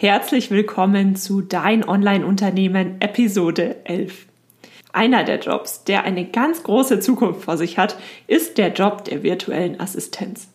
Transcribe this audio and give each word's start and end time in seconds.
Herzlich 0.00 0.50
willkommen 0.50 1.14
zu 1.14 1.42
Dein 1.42 1.86
Online-Unternehmen 1.86 3.02
Episode 3.02 3.84
11. 3.84 4.28
Einer 4.94 5.24
der 5.24 5.40
Jobs, 5.40 5.84
der 5.84 6.04
eine 6.04 6.24
ganz 6.24 6.62
große 6.62 7.00
Zukunft 7.00 7.42
vor 7.44 7.58
sich 7.58 7.76
hat, 7.76 7.98
ist 8.26 8.56
der 8.56 8.72
Job 8.72 9.04
der 9.04 9.22
virtuellen 9.22 9.78
Assistenz. 9.78 10.48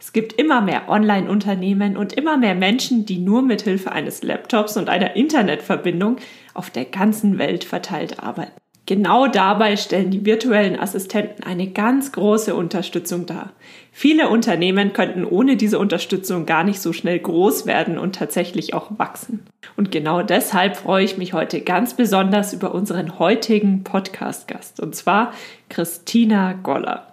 Es 0.00 0.12
gibt 0.12 0.32
immer 0.32 0.60
mehr 0.60 0.88
Online-Unternehmen 0.88 1.96
und 1.96 2.14
immer 2.14 2.38
mehr 2.38 2.56
Menschen, 2.56 3.06
die 3.06 3.18
nur 3.18 3.42
mit 3.42 3.62
Hilfe 3.62 3.92
eines 3.92 4.24
Laptops 4.24 4.76
und 4.76 4.88
einer 4.88 5.14
Internetverbindung 5.14 6.16
auf 6.52 6.68
der 6.70 6.86
ganzen 6.86 7.38
Welt 7.38 7.62
verteilt 7.62 8.20
arbeiten. 8.20 8.50
Genau 8.88 9.26
dabei 9.26 9.76
stellen 9.76 10.10
die 10.10 10.24
virtuellen 10.24 10.80
Assistenten 10.80 11.42
eine 11.42 11.66
ganz 11.66 12.10
große 12.10 12.54
Unterstützung 12.54 13.26
dar. 13.26 13.52
Viele 13.92 14.30
Unternehmen 14.30 14.94
könnten 14.94 15.26
ohne 15.26 15.56
diese 15.56 15.78
Unterstützung 15.78 16.46
gar 16.46 16.64
nicht 16.64 16.80
so 16.80 16.94
schnell 16.94 17.18
groß 17.18 17.66
werden 17.66 17.98
und 17.98 18.14
tatsächlich 18.14 18.72
auch 18.72 18.90
wachsen. 18.96 19.44
Und 19.76 19.92
genau 19.92 20.22
deshalb 20.22 20.78
freue 20.78 21.04
ich 21.04 21.18
mich 21.18 21.34
heute 21.34 21.60
ganz 21.60 21.92
besonders 21.92 22.54
über 22.54 22.74
unseren 22.74 23.18
heutigen 23.18 23.84
Podcast-Gast, 23.84 24.80
und 24.80 24.96
zwar 24.96 25.34
Christina 25.68 26.54
Goller. 26.54 27.08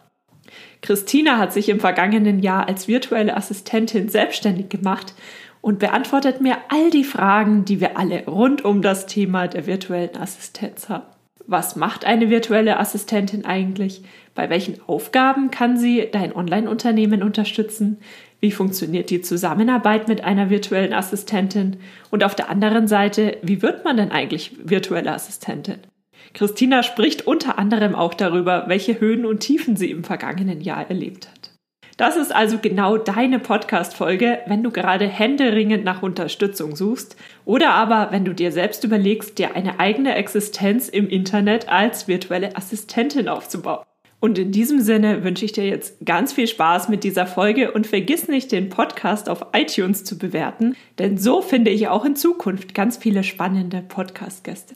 Christina 0.82 1.38
hat 1.38 1.52
sich 1.52 1.68
im 1.68 1.82
vergangenen 1.82 2.40
Jahr 2.40 2.70
als 2.70 2.88
virtuelle 2.88 3.36
Assistentin 3.36 4.08
selbstständig 4.08 4.70
gemacht 4.70 5.14
und 5.60 5.80
beantwortet 5.80 6.40
mir 6.40 6.56
all 6.70 6.90
die 6.90 7.04
Fragen, 7.04 7.66
die 7.66 7.82
wir 7.82 7.98
alle 7.98 8.26
rund 8.28 8.64
um 8.64 8.82
das 8.82 9.08
Thema 9.08 9.50
der 9.50 9.68
virtuellen 9.68 10.16
Assistenz 10.16 10.88
haben. 10.88 11.15
Was 11.48 11.76
macht 11.76 12.06
eine 12.06 12.30
virtuelle 12.30 12.80
Assistentin 12.80 13.46
eigentlich? 13.46 14.04
Bei 14.34 14.50
welchen 14.50 14.82
Aufgaben 14.88 15.52
kann 15.52 15.78
sie 15.78 16.08
dein 16.12 16.36
Online-Unternehmen 16.36 17.22
unterstützen? 17.22 17.98
Wie 18.40 18.52
funktioniert 18.52 19.10
die 19.10 19.22
Zusammenarbeit 19.22 20.08
mit 20.08 20.24
einer 20.24 20.50
virtuellen 20.50 20.94
Assistentin? 20.94 21.78
Und 22.10 22.24
auf 22.24 22.36
der 22.36 22.50
anderen 22.50 22.88
Seite, 22.88 23.38
wie 23.44 23.62
wird 23.62 23.86
man 23.86 23.98
denn 23.98 24.12
eigentlich 24.12 24.54
virtuelle 24.64 25.14
Assistentin? 25.14 25.78
Christina 26.34 26.84
spricht 26.84 27.28
unter 27.28 27.60
anderem 27.60 27.96
auch 27.96 28.14
darüber, 28.14 28.66
welche 28.68 29.00
Höhen 29.00 29.26
und 29.26 29.40
Tiefen 29.40 29.78
sie 29.78 29.92
im 29.92 30.04
vergangenen 30.04 30.62
Jahr 30.62 30.90
erlebt 30.90 31.30
hat. 31.30 31.45
Das 31.98 32.18
ist 32.18 32.36
also 32.36 32.58
genau 32.58 32.98
deine 32.98 33.40
Podcast-Folge, 33.40 34.40
wenn 34.48 34.64
du 34.64 34.72
gerade 34.72 35.08
händeringend 35.08 35.86
nach 35.86 36.04
Unterstützung 36.04 36.76
suchst 36.76 37.16
oder 37.46 37.72
aber 37.72 38.10
wenn 38.12 38.26
du 38.26 38.34
dir 38.34 38.52
selbst 38.52 38.84
überlegst, 38.84 39.38
dir 39.38 39.56
eine 39.56 39.80
eigene 39.80 40.16
Existenz 40.16 40.90
im 40.90 41.08
Internet 41.08 41.70
als 41.70 42.10
virtuelle 42.10 42.58
Assistentin 42.58 43.30
aufzubauen. 43.30 43.86
Und 44.20 44.38
in 44.38 44.52
diesem 44.52 44.82
Sinne 44.82 45.24
wünsche 45.24 45.46
ich 45.46 45.54
dir 45.54 45.68
jetzt 45.68 46.06
ganz 46.06 46.34
viel 46.34 46.48
Spaß 46.48 46.90
mit 46.90 47.06
dieser 47.06 47.28
Folge 47.28 47.72
und 47.72 47.88
vergiss 47.88 48.28
nicht, 48.28 48.52
den 48.52 48.70
Podcast 48.70 49.30
auf 49.30 49.46
iTunes 49.54 50.04
zu 50.04 50.18
bewerten, 50.18 50.76
denn 51.00 51.18
so 51.18 51.42
finde 51.42 51.72
ich 51.72 51.88
auch 51.88 52.04
in 52.04 52.18
Zukunft 52.18 52.74
ganz 52.74 52.98
viele 52.98 53.24
spannende 53.24 53.82
Podcast-Gäste. 53.82 54.76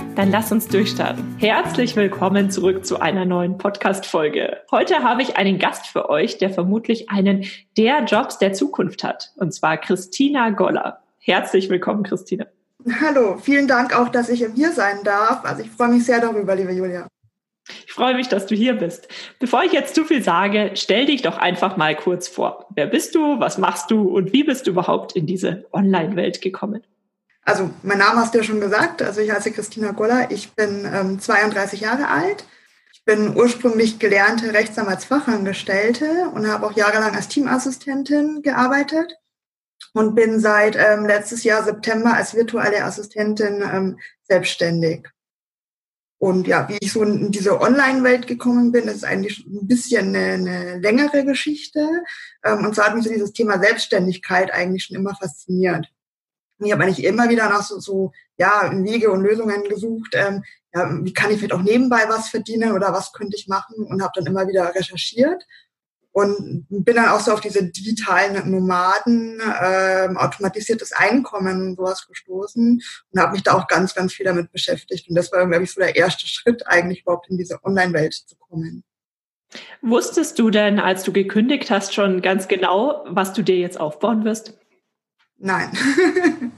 Dann 0.15 0.29
lass 0.29 0.51
uns 0.51 0.67
durchstarten. 0.67 1.37
Herzlich 1.39 1.95
willkommen 1.95 2.51
zurück 2.51 2.85
zu 2.85 2.99
einer 2.99 3.23
neuen 3.23 3.57
Podcast-Folge. 3.57 4.57
Heute 4.69 5.03
habe 5.03 5.21
ich 5.21 5.37
einen 5.37 5.57
Gast 5.57 5.87
für 5.87 6.09
euch, 6.09 6.37
der 6.37 6.49
vermutlich 6.49 7.09
einen 7.09 7.45
der 7.77 8.03
Jobs 8.03 8.37
der 8.37 8.51
Zukunft 8.51 9.05
hat. 9.05 9.31
Und 9.37 9.53
zwar 9.53 9.77
Christina 9.77 10.49
Goller. 10.49 11.01
Herzlich 11.19 11.69
willkommen, 11.69 12.03
Christina. 12.03 12.45
Hallo, 12.99 13.37
vielen 13.37 13.69
Dank 13.69 13.97
auch, 13.97 14.09
dass 14.09 14.27
ich 14.27 14.45
hier 14.53 14.71
sein 14.71 14.97
darf. 15.05 15.45
Also 15.45 15.63
ich 15.63 15.71
freue 15.71 15.89
mich 15.89 16.05
sehr 16.05 16.19
darüber, 16.19 16.55
liebe 16.55 16.73
Julia. 16.73 17.07
Ich 17.85 17.93
freue 17.93 18.15
mich, 18.15 18.27
dass 18.27 18.47
du 18.47 18.55
hier 18.55 18.73
bist. 18.73 19.07
Bevor 19.39 19.63
ich 19.63 19.71
jetzt 19.71 19.95
zu 19.95 20.03
viel 20.03 20.21
sage, 20.21 20.71
stell 20.73 21.05
dich 21.05 21.21
doch 21.21 21.37
einfach 21.37 21.77
mal 21.77 21.95
kurz 21.95 22.27
vor. 22.27 22.65
Wer 22.75 22.87
bist 22.87 23.15
du? 23.15 23.39
Was 23.39 23.57
machst 23.57 23.89
du? 23.91 24.09
Und 24.09 24.33
wie 24.33 24.43
bist 24.43 24.67
du 24.67 24.71
überhaupt 24.71 25.15
in 25.15 25.25
diese 25.25 25.67
Online-Welt 25.71 26.41
gekommen? 26.41 26.81
Also, 27.43 27.71
mein 27.83 27.97
Name 27.97 28.19
hast 28.19 28.33
du 28.33 28.39
ja 28.39 28.43
schon 28.43 28.61
gesagt. 28.61 29.01
Also, 29.01 29.21
ich 29.21 29.31
heiße 29.31 29.51
Christina 29.51 29.91
Goller. 29.91 30.29
Ich 30.31 30.53
bin 30.53 30.89
ähm, 30.91 31.19
32 31.19 31.81
Jahre 31.81 32.07
alt. 32.07 32.45
Ich 32.93 33.03
bin 33.03 33.35
ursprünglich 33.35 33.97
gelernte 33.97 34.53
Rechtsanwaltsfachangestellte 34.53 36.29
und 36.35 36.47
habe 36.47 36.67
auch 36.67 36.73
jahrelang 36.73 37.15
als 37.15 37.29
Teamassistentin 37.29 38.43
gearbeitet 38.43 39.17
und 39.93 40.13
bin 40.15 40.39
seit 40.39 40.75
ähm, 40.75 41.05
letztes 41.05 41.43
Jahr 41.43 41.63
September 41.63 42.13
als 42.13 42.35
virtuelle 42.35 42.83
Assistentin 42.83 43.61
ähm, 43.61 43.99
selbstständig. 44.23 45.07
Und 46.19 46.45
ja, 46.45 46.69
wie 46.69 46.77
ich 46.79 46.93
so 46.93 47.01
in 47.01 47.31
diese 47.31 47.59
Online-Welt 47.59 48.27
gekommen 48.27 48.71
bin, 48.71 48.87
ist 48.87 49.03
eigentlich 49.03 49.43
ein 49.47 49.67
bisschen 49.67 50.15
eine, 50.15 50.33
eine 50.33 50.77
längere 50.77 51.25
Geschichte. 51.25 52.03
Ähm, 52.45 52.63
und 52.63 52.75
zwar 52.75 52.87
hat 52.87 52.95
mich 52.95 53.05
so 53.05 53.09
dieses 53.09 53.33
Thema 53.33 53.59
Selbstständigkeit 53.59 54.53
eigentlich 54.53 54.83
schon 54.83 54.97
immer 54.97 55.15
fasziniert. 55.15 55.91
Ich 56.65 56.71
habe 56.71 56.83
eigentlich 56.83 57.03
immer 57.03 57.29
wieder 57.29 57.49
nach 57.49 57.63
so, 57.63 57.79
so 57.79 58.11
ja, 58.37 58.71
Wege 58.73 59.11
und 59.11 59.23
Lösungen 59.23 59.63
gesucht. 59.63 60.13
Ähm, 60.13 60.43
ja, 60.73 60.89
wie 61.03 61.13
kann 61.13 61.31
ich 61.31 61.37
vielleicht 61.37 61.53
auch 61.53 61.61
nebenbei 61.61 62.05
was 62.07 62.29
verdienen 62.29 62.71
oder 62.71 62.93
was 62.93 63.11
könnte 63.11 63.35
ich 63.35 63.47
machen? 63.47 63.83
Und 63.85 64.01
habe 64.01 64.13
dann 64.15 64.25
immer 64.25 64.47
wieder 64.47 64.73
recherchiert 64.73 65.43
und 66.13 66.65
bin 66.69 66.95
dann 66.95 67.09
auch 67.09 67.19
so 67.19 67.31
auf 67.31 67.41
diese 67.41 67.63
digitalen 67.63 68.51
Nomaden, 68.51 69.41
ähm, 69.61 70.17
automatisiertes 70.17 70.91
Einkommen 70.91 71.69
und 71.69 71.75
sowas 71.77 72.05
gestoßen 72.07 72.81
und 73.11 73.19
habe 73.19 73.33
mich 73.33 73.43
da 73.43 73.53
auch 73.53 73.67
ganz, 73.67 73.95
ganz 73.95 74.13
viel 74.13 74.25
damit 74.25 74.51
beschäftigt. 74.51 75.07
Und 75.09 75.15
das 75.15 75.31
war, 75.31 75.47
glaube 75.47 75.63
ich, 75.63 75.71
so 75.71 75.79
der 75.79 75.95
erste 75.95 76.27
Schritt 76.27 76.67
eigentlich 76.67 77.01
überhaupt 77.01 77.29
in 77.29 77.37
diese 77.37 77.63
Online-Welt 77.63 78.13
zu 78.13 78.35
kommen. 78.35 78.83
Wusstest 79.81 80.39
du 80.39 80.49
denn, 80.49 80.79
als 80.79 81.03
du 81.03 81.11
gekündigt 81.11 81.71
hast, 81.71 81.93
schon 81.93 82.21
ganz 82.21 82.47
genau, 82.47 83.05
was 83.07 83.33
du 83.33 83.41
dir 83.41 83.57
jetzt 83.57 83.79
aufbauen 83.79 84.23
wirst? 84.23 84.57
Nein. 85.43 85.71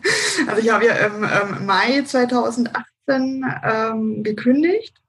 also 0.47 0.61
ich 0.61 0.69
habe 0.69 0.85
ja 0.85 0.93
im 0.95 1.23
ähm, 1.23 1.65
Mai 1.65 2.03
2018 2.03 3.45
ähm, 3.63 4.23
gekündigt, 4.23 5.01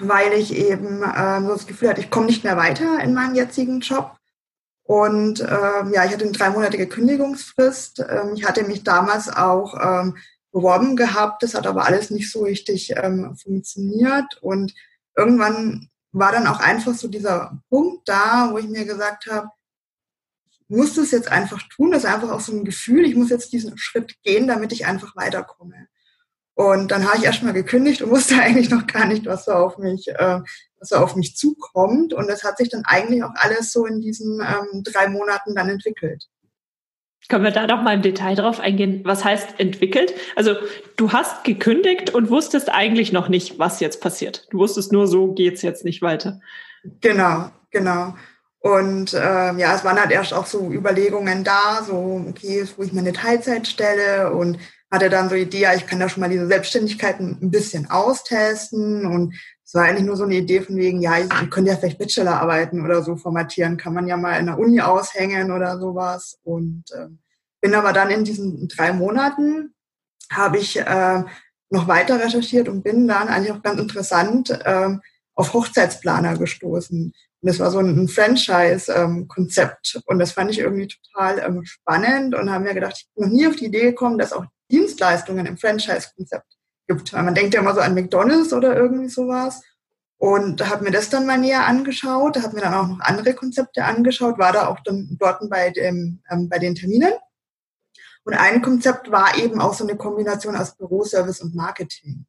weil 0.00 0.32
ich 0.32 0.52
eben 0.52 1.04
ähm, 1.16 1.46
so 1.46 1.52
das 1.52 1.68
Gefühl 1.68 1.90
hatte, 1.90 2.00
ich 2.00 2.10
komme 2.10 2.26
nicht 2.26 2.42
mehr 2.42 2.56
weiter 2.56 3.00
in 3.00 3.14
meinem 3.14 3.36
jetzigen 3.36 3.80
Job. 3.80 4.16
Und 4.82 5.40
ähm, 5.40 5.92
ja, 5.92 6.04
ich 6.06 6.12
hatte 6.12 6.24
eine 6.24 6.32
dreimonatige 6.32 6.88
Kündigungsfrist. 6.88 8.00
Ähm, 8.00 8.32
ich 8.34 8.44
hatte 8.44 8.64
mich 8.64 8.82
damals 8.82 9.28
auch 9.28 9.74
ähm, 9.80 10.16
beworben 10.50 10.96
gehabt. 10.96 11.44
Das 11.44 11.54
hat 11.54 11.68
aber 11.68 11.84
alles 11.84 12.10
nicht 12.10 12.32
so 12.32 12.42
richtig 12.42 12.94
ähm, 12.96 13.36
funktioniert. 13.36 14.38
Und 14.40 14.74
irgendwann 15.16 15.88
war 16.10 16.32
dann 16.32 16.48
auch 16.48 16.58
einfach 16.58 16.94
so 16.94 17.06
dieser 17.06 17.60
Punkt 17.68 18.08
da, 18.08 18.48
wo 18.50 18.58
ich 18.58 18.66
mir 18.66 18.86
gesagt 18.86 19.26
habe, 19.30 19.50
muss 20.68 20.94
das 20.94 21.10
jetzt 21.10 21.30
einfach 21.30 21.62
tun. 21.74 21.90
Das 21.90 22.04
ist 22.04 22.10
einfach 22.10 22.30
auch 22.30 22.40
so 22.40 22.52
ein 22.52 22.64
Gefühl, 22.64 23.04
ich 23.06 23.16
muss 23.16 23.30
jetzt 23.30 23.52
diesen 23.52 23.76
Schritt 23.78 24.22
gehen, 24.22 24.46
damit 24.46 24.72
ich 24.72 24.86
einfach 24.86 25.16
weiterkomme. 25.16 25.88
Und 26.54 26.90
dann 26.90 27.06
habe 27.06 27.18
ich 27.18 27.24
erstmal 27.24 27.52
gekündigt 27.52 28.02
und 28.02 28.10
wusste 28.10 28.34
eigentlich 28.42 28.70
noch 28.70 28.86
gar 28.86 29.06
nicht, 29.06 29.26
was 29.26 29.44
so 29.44 29.52
auf 29.52 29.78
mich, 29.78 30.08
äh, 30.08 30.40
was 30.78 30.88
so 30.88 30.96
auf 30.96 31.16
mich 31.16 31.36
zukommt. 31.36 32.12
Und 32.12 32.28
das 32.28 32.44
hat 32.44 32.58
sich 32.58 32.68
dann 32.68 32.82
eigentlich 32.84 33.22
auch 33.22 33.34
alles 33.34 33.72
so 33.72 33.86
in 33.86 34.00
diesen 34.00 34.40
ähm, 34.40 34.82
drei 34.82 35.08
Monaten 35.08 35.54
dann 35.54 35.68
entwickelt. 35.68 36.24
Können 37.28 37.44
wir 37.44 37.50
da 37.50 37.66
noch 37.66 37.82
mal 37.82 37.94
im 37.94 38.02
Detail 38.02 38.36
drauf 38.36 38.58
eingehen? 38.58 39.02
Was 39.04 39.24
heißt 39.24 39.60
entwickelt? 39.60 40.14
Also 40.34 40.54
du 40.96 41.12
hast 41.12 41.44
gekündigt 41.44 42.14
und 42.14 42.30
wusstest 42.30 42.70
eigentlich 42.70 43.12
noch 43.12 43.28
nicht, 43.28 43.58
was 43.58 43.80
jetzt 43.80 44.00
passiert. 44.00 44.46
Du 44.50 44.58
wusstest 44.58 44.92
nur, 44.92 45.06
so 45.06 45.32
geht's 45.34 45.62
jetzt 45.62 45.84
nicht 45.84 46.00
weiter. 46.00 46.40
Genau, 47.00 47.50
genau. 47.70 48.14
Und 48.68 49.14
äh, 49.14 49.54
ja, 49.54 49.74
es 49.74 49.84
waren 49.84 49.98
halt 49.98 50.10
erst 50.10 50.34
auch 50.34 50.46
so 50.46 50.70
Überlegungen 50.70 51.42
da, 51.42 51.82
so, 51.86 52.22
okay, 52.28 52.66
wo 52.76 52.82
ich 52.82 52.92
meine 52.92 53.12
Teilzeit 53.12 53.66
stelle. 53.66 54.32
Und 54.32 54.58
hatte 54.90 55.10
dann 55.10 55.28
so 55.28 55.34
die 55.34 55.42
Idee, 55.42 55.60
ja, 55.60 55.74
ich 55.74 55.86
kann 55.86 56.00
da 56.00 56.08
schon 56.08 56.20
mal 56.20 56.30
diese 56.30 56.46
Selbstständigkeit 56.46 57.20
ein 57.20 57.50
bisschen 57.50 57.90
austesten. 57.90 59.06
Und 59.06 59.34
es 59.64 59.74
war 59.74 59.84
eigentlich 59.84 60.06
nur 60.06 60.16
so 60.16 60.24
eine 60.24 60.36
Idee 60.36 60.60
von 60.60 60.76
wegen, 60.76 61.00
ja, 61.00 61.18
ich 61.18 61.28
könnte 61.50 61.70
ja 61.70 61.76
vielleicht 61.76 61.98
Bachelorarbeiten 61.98 62.84
oder 62.84 63.02
so 63.02 63.16
formatieren, 63.16 63.76
kann 63.76 63.94
man 63.94 64.06
ja 64.06 64.16
mal 64.16 64.38
in 64.38 64.46
der 64.46 64.58
Uni 64.58 64.80
aushängen 64.80 65.50
oder 65.50 65.78
sowas. 65.78 66.38
Und 66.42 66.84
äh, 66.92 67.08
bin 67.60 67.74
aber 67.74 67.92
dann 67.92 68.10
in 68.10 68.24
diesen 68.24 68.68
drei 68.68 68.92
Monaten 68.92 69.74
habe 70.30 70.58
ich 70.58 70.78
äh, 70.78 71.24
noch 71.70 71.88
weiter 71.88 72.20
recherchiert 72.22 72.68
und 72.68 72.82
bin 72.82 73.08
dann 73.08 73.28
eigentlich 73.28 73.52
auch 73.52 73.62
ganz 73.62 73.80
interessant 73.80 74.50
äh, 74.50 74.96
auf 75.34 75.52
Hochzeitsplaner 75.54 76.36
gestoßen. 76.36 77.14
Und 77.40 77.48
das 77.48 77.60
war 77.60 77.70
so 77.70 77.78
ein 77.78 78.08
Franchise-Konzept. 78.08 79.94
Ähm, 79.94 80.02
und 80.06 80.18
das 80.18 80.32
fand 80.32 80.50
ich 80.50 80.58
irgendwie 80.58 80.88
total 80.88 81.38
ähm, 81.38 81.64
spannend 81.64 82.34
und 82.34 82.50
haben 82.50 82.64
mir 82.64 82.74
gedacht, 82.74 82.96
ich 82.98 83.08
bin 83.14 83.24
noch 83.24 83.32
nie 83.32 83.46
auf 83.46 83.56
die 83.56 83.66
Idee 83.66 83.82
gekommen, 83.82 84.18
dass 84.18 84.32
auch 84.32 84.44
Dienstleistungen 84.70 85.46
im 85.46 85.56
Franchise-Konzept 85.56 86.46
gibt. 86.88 87.12
Weil 87.12 87.22
man 87.22 87.34
denkt 87.34 87.54
ja 87.54 87.60
immer 87.60 87.74
so 87.74 87.80
an 87.80 87.94
McDonalds 87.94 88.52
oder 88.52 88.76
irgendwie 88.76 89.08
sowas. 89.08 89.62
Und 90.20 90.68
habe 90.68 90.82
mir 90.82 90.90
das 90.90 91.10
dann 91.10 91.26
mal 91.26 91.38
näher 91.38 91.64
angeschaut, 91.64 92.42
habe 92.42 92.56
mir 92.56 92.62
dann 92.62 92.74
auch 92.74 92.88
noch 92.88 93.00
andere 93.00 93.34
Konzepte 93.34 93.84
angeschaut, 93.84 94.36
war 94.36 94.52
da 94.52 94.66
auch 94.66 94.80
dann 94.84 95.16
dort 95.20 95.48
bei, 95.48 95.70
dem, 95.70 96.20
ähm, 96.28 96.48
bei 96.48 96.58
den 96.58 96.74
Terminen. 96.74 97.12
Und 98.24 98.34
ein 98.34 98.60
Konzept 98.60 99.12
war 99.12 99.38
eben 99.38 99.60
auch 99.60 99.74
so 99.74 99.84
eine 99.84 99.96
Kombination 99.96 100.56
aus 100.56 100.76
Büroservice 100.76 101.40
und 101.40 101.54
Marketing. 101.54 102.26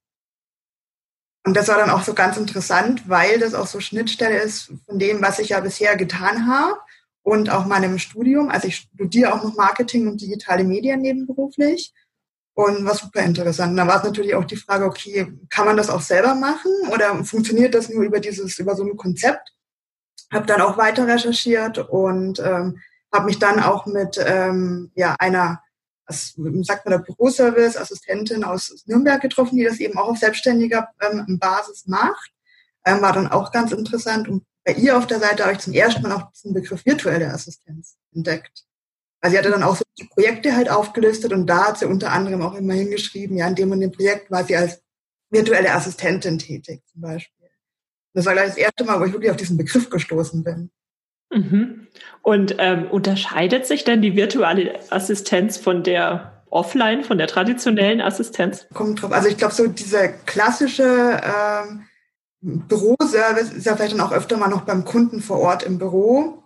Und 1.50 1.57
das 1.57 1.68
war 1.68 1.80
dann 1.80 1.90
auch 1.90 2.04
so 2.04 2.13
ganz 2.13 2.38
interessant, 2.38 3.10
weil 3.10 3.40
das 3.40 3.56
auch 3.56 3.66
so 3.66 3.80
Schnittstelle 3.80 4.38
ist 4.38 4.72
von 4.86 5.00
dem, 5.00 5.19
was 5.24 5.40
ich 5.40 5.50
ja 5.50 5.60
bisher 5.62 5.96
getan 5.96 6.48
habe 6.48 6.78
und 7.24 7.50
auch 7.50 7.66
meinem 7.66 7.98
Studium. 7.98 8.50
Also 8.50 8.68
ich 8.68 8.88
studiere 8.94 9.34
auch 9.34 9.44
noch 9.44 9.56
Marketing 9.56 10.07
und 10.07 10.22
digitale 10.22 10.63
Medien 10.63 11.01
nebenberuflich 11.01 11.92
und 12.54 12.86
war 12.86 12.94
super 12.94 13.22
interessant. 13.24 13.72
Und 13.72 13.78
da 13.78 13.88
war 13.88 13.98
es 13.98 14.04
natürlich 14.04 14.36
auch 14.36 14.46
die 14.46 14.57
Frage, 14.57 14.86
okay, 14.86 15.34
kann 15.50 15.66
man 15.66 15.75
das 15.75 15.90
auch 15.90 16.01
selber 16.01 16.36
machen 16.36 16.72
oder 16.94 17.25
funktioniert 17.25 17.74
das 17.74 17.90
nur 17.90 18.04
über 18.04 18.19
dieses, 18.19 18.60
über 18.60 18.75
so 18.75 18.84
ein 18.84 18.95
Konzept? 18.95 19.52
Habe 20.31 20.45
dann 20.45 20.62
auch 20.62 20.78
weiter 20.78 21.07
recherchiert 21.07 21.80
und 21.80 22.38
ähm, 22.42 22.78
habe 23.12 23.25
mich 23.25 23.40
dann 23.40 23.60
auch 23.60 23.88
mit 23.88 24.24
ähm, 24.24 24.92
ja, 24.94 25.16
einer, 25.18 25.63
was 26.10 26.34
sagt 26.66 26.86
man, 26.86 26.92
der 26.92 27.06
Büroservice-Assistentin 27.06 28.44
aus 28.44 28.84
Nürnberg 28.88 29.22
getroffen, 29.22 29.58
die 29.58 29.64
das 29.64 29.80
eben 29.80 29.98
auch 29.98 30.10
auf 30.10 30.18
selbstständiger 30.18 30.90
ähm, 31.02 31.38
Basis 31.40 31.86
macht. 31.86 32.32
Ähm, 32.86 33.02
war 33.02 33.14
dann 33.14 33.28
auch 33.28 33.52
ganz 33.52 33.72
interessant. 33.72 34.28
Und 34.28 34.44
bei 34.66 34.74
ihr 34.74 34.98
auf 34.98 35.06
der 35.06 35.20
Seite 35.20 35.44
habe 35.44 35.54
ich 35.54 35.60
zum 35.60 35.74
ersten 35.74 36.02
Mal 36.02 36.14
auch 36.14 36.32
diesen 36.32 36.54
Begriff 36.54 36.86
virtuelle 36.86 37.32
Assistenz 37.32 37.98
entdeckt. 38.14 38.66
Also 39.22 39.34
sie 39.34 39.38
hatte 39.38 39.52
dann 39.52 39.64
auch 39.64 39.76
so 39.76 39.84
die 40.00 40.08
Projekte 40.08 40.56
halt 40.56 40.70
aufgelistet 40.70 41.32
und 41.34 41.46
da 41.46 41.68
hat 41.68 41.80
sie 41.80 41.86
unter 41.86 42.12
anderem 42.12 42.42
auch 42.42 42.56
immer 42.56 42.74
hingeschrieben, 42.74 43.38
ja, 43.38 43.48
in 43.48 43.56
dem 43.56 43.72
und 43.72 43.82
dem 43.82 43.92
Projekt 43.92 44.32
war 44.32 44.44
sie 44.46 44.56
als 44.56 44.82
virtuelle 45.30 45.74
Assistentin 45.74 46.40
tätig 46.40 46.82
zum 46.92 47.02
Beispiel. 47.02 47.50
Das 48.14 48.26
war 48.26 48.34
gleich 48.34 48.48
das 48.48 48.58
erste 48.58 48.84
Mal, 48.86 49.00
wo 49.00 49.06
ich 49.06 49.14
wirklich 49.14 49.30
auf 49.30 49.38
diesen 49.38 49.58
Begriff 49.58 49.90
gestoßen 49.90 50.44
bin. 50.44 50.72
Mhm. 51.31 51.88
Und 52.22 52.56
ähm, 52.60 52.88
unterscheidet 52.90 53.66
sich 53.66 53.84
denn 53.84 54.02
die 54.02 54.16
virtuelle 54.16 54.80
Assistenz 54.92 55.58
von 55.58 55.84
der 55.84 56.44
offline, 56.50 57.04
von 57.04 57.18
der 57.18 57.28
traditionellen 57.28 58.02
Assistenz? 58.02 58.68
Kommt 58.74 59.02
drauf. 59.02 59.12
Also 59.12 59.30
ich 59.30 59.38
glaube, 59.38 59.54
so 59.54 59.68
dieser 59.68 60.08
klassische 60.08 61.22
ähm, 61.24 61.86
Büroservice 62.42 63.52
ist 63.52 63.66
ja 63.66 63.76
vielleicht 63.76 63.94
dann 63.94 64.02
auch 64.02 64.12
öfter 64.12 64.38
mal 64.38 64.48
noch 64.48 64.62
beim 64.62 64.86
Kunden 64.86 65.22
vor 65.22 65.40
Ort 65.40 65.64
im 65.64 65.78
Büro 65.78 66.40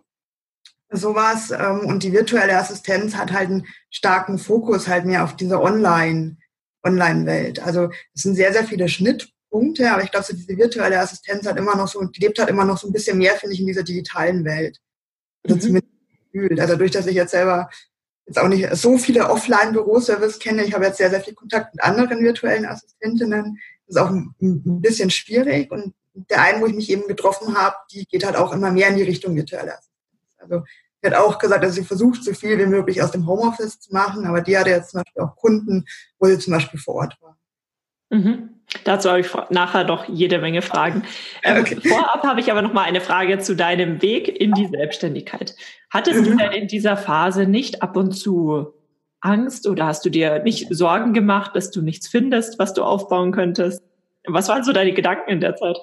sowas. 0.94 1.52
Ähm, 1.52 1.82
und 1.86 2.04
die 2.04 2.14
virtuelle 2.14 2.58
Assistenz 2.58 3.16
hat 3.16 3.32
halt 3.32 3.50
einen 3.50 3.68
starken 3.90 4.38
Fokus 4.38 4.88
halt 4.88 5.06
mehr 5.06 5.24
auf 5.24 5.36
diese 5.36 5.62
Online, 5.62 6.38
Online-Welt. 6.84 7.60
Also 7.62 7.90
es 8.14 8.24
sind 8.24 8.36
sehr, 8.36 8.54
sehr 8.54 8.64
viele 8.64 8.88
Schnittpunkte, 8.88 9.34
aber 9.54 10.04
ich 10.04 10.12
glaube, 10.12 10.26
so 10.26 10.36
diese 10.36 10.58
virtuelle 10.58 11.00
Assistenz 11.00 11.46
hat 11.46 11.58
immer 11.58 11.76
noch 11.76 11.88
so, 11.88 12.04
die 12.04 12.20
lebt 12.20 12.40
halt 12.40 12.50
immer 12.50 12.66
noch 12.66 12.78
so 12.78 12.88
ein 12.88 12.94
bisschen 12.94 13.18
mehr, 13.18 13.36
finde 13.36 13.54
ich, 13.54 13.62
in 13.62 13.68
dieser 13.68 13.84
digitalen 13.84 14.46
Welt. 14.46 14.80
Also 15.44 15.56
mhm. 15.56 15.62
zumindest 15.62 15.94
gefühlt. 16.32 16.60
Also 16.60 16.76
durch, 16.76 16.92
dass 16.92 17.08
ich 17.08 17.16
jetzt 17.16 17.32
selber 17.32 17.70
jetzt 18.26 18.40
auch 18.40 18.48
nicht 18.48 18.74
so 18.76 18.98
viele 18.98 19.30
Offline-Büroservice 19.30 20.40
kenne, 20.40 20.64
ich 20.64 20.74
habe 20.74 20.86
jetzt 20.86 20.98
sehr, 20.98 21.10
sehr 21.10 21.22
viel 21.22 21.34
Kontakt 21.34 21.76
mit 21.76 21.84
anderen 21.84 22.24
virtuellen 22.24 22.66
Assistentinnen. 22.66 23.60
Das 23.86 23.96
ist 23.96 24.02
auch 24.02 24.10
ein, 24.10 24.34
ein 24.42 24.82
bisschen 24.82 25.10
schwierig. 25.10 25.72
Und 25.72 25.94
der 26.14 26.42
einen, 26.42 26.62
wo 26.62 26.66
ich 26.66 26.74
mich 26.74 26.90
eben 26.90 27.08
getroffen 27.08 27.58
habe, 27.58 27.76
die 27.92 28.06
geht 28.06 28.26
halt 28.26 28.38
auch 28.38 28.54
immer 28.54 28.72
mehr 28.72 28.90
in 28.90 28.96
die 28.96 29.04
Richtung 29.04 29.36
virtuelle 29.36 29.78
Assistenz. 29.78 30.36
Also 30.38 30.64
Sie 31.04 31.12
hat 31.12 31.18
auch 31.18 31.38
gesagt, 31.38 31.66
dass 31.66 31.76
sie 31.76 31.84
versucht, 31.84 32.24
so 32.24 32.34
viel 32.34 32.58
wie 32.58 32.66
möglich 32.66 33.02
aus 33.02 33.12
dem 33.12 33.28
Homeoffice 33.28 33.78
zu 33.78 33.92
machen, 33.92 34.26
aber 34.26 34.40
die 34.40 34.58
hatte 34.58 34.70
jetzt 34.70 34.92
zum 34.92 35.02
Beispiel 35.02 35.22
auch 35.22 35.36
Kunden, 35.36 35.86
wo 36.18 36.28
sie 36.28 36.40
zum 36.40 36.54
Beispiel 36.54 36.80
vor 36.80 36.96
Ort 36.96 37.18
war. 37.20 37.38
Mhm. 38.14 38.50
Dazu 38.86 39.10
habe 39.10 39.20
ich 39.20 39.28
nachher 39.50 39.84
noch 39.84 40.08
jede 40.08 40.40
Menge 40.40 40.62
Fragen. 40.62 41.04
Ähm, 41.44 41.62
okay. 41.62 41.78
Vorab 41.88 42.24
habe 42.24 42.40
ich 42.40 42.52
aber 42.52 42.62
noch 42.62 42.74
mal 42.74 42.84
eine 42.84 43.02
Frage 43.02 43.40
zu 43.40 43.56
deinem 43.56 44.02
Weg 44.02 44.28
in 44.28 44.54
die 44.54 44.68
Selbstständigkeit. 44.68 45.56
Hattest 45.90 46.22
mhm. 46.22 46.26
du 46.26 46.36
denn 46.38 46.52
in 46.52 46.68
dieser 46.68 46.98
Phase 46.98 47.46
nicht 47.46 47.84
ab 47.84 47.96
und 47.98 48.14
zu 48.14 48.74
Angst 49.22 49.68
oder 49.68 49.86
hast 49.86 50.06
du 50.06 50.10
dir 50.10 50.40
nicht 50.44 50.68
Sorgen 50.74 51.14
gemacht, 51.14 51.56
dass 51.56 51.72
du 51.72 51.82
nichts 51.82 52.08
findest, 52.08 52.60
was 52.60 52.74
du 52.74 52.84
aufbauen 52.84 53.32
könntest? 53.32 53.84
Was 54.26 54.48
waren 54.48 54.64
so 54.64 54.74
deine 54.74 54.94
Gedanken 54.94 55.30
in 55.30 55.42
der 55.42 55.56
Zeit? 55.56 55.78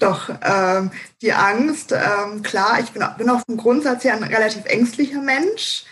Doch, 0.00 0.30
ähm, 0.42 0.90
die 1.20 1.32
Angst, 1.32 1.92
ähm, 1.92 2.42
klar, 2.42 2.78
ich 2.80 2.90
bin, 2.90 3.04
bin 3.18 3.30
auch 3.30 3.42
vom 3.46 3.56
Grundsatz 3.56 4.04
her 4.04 4.14
ein 4.14 4.24
relativ 4.24 4.64
ängstlicher 4.64 5.20
Mensch. 5.20 5.84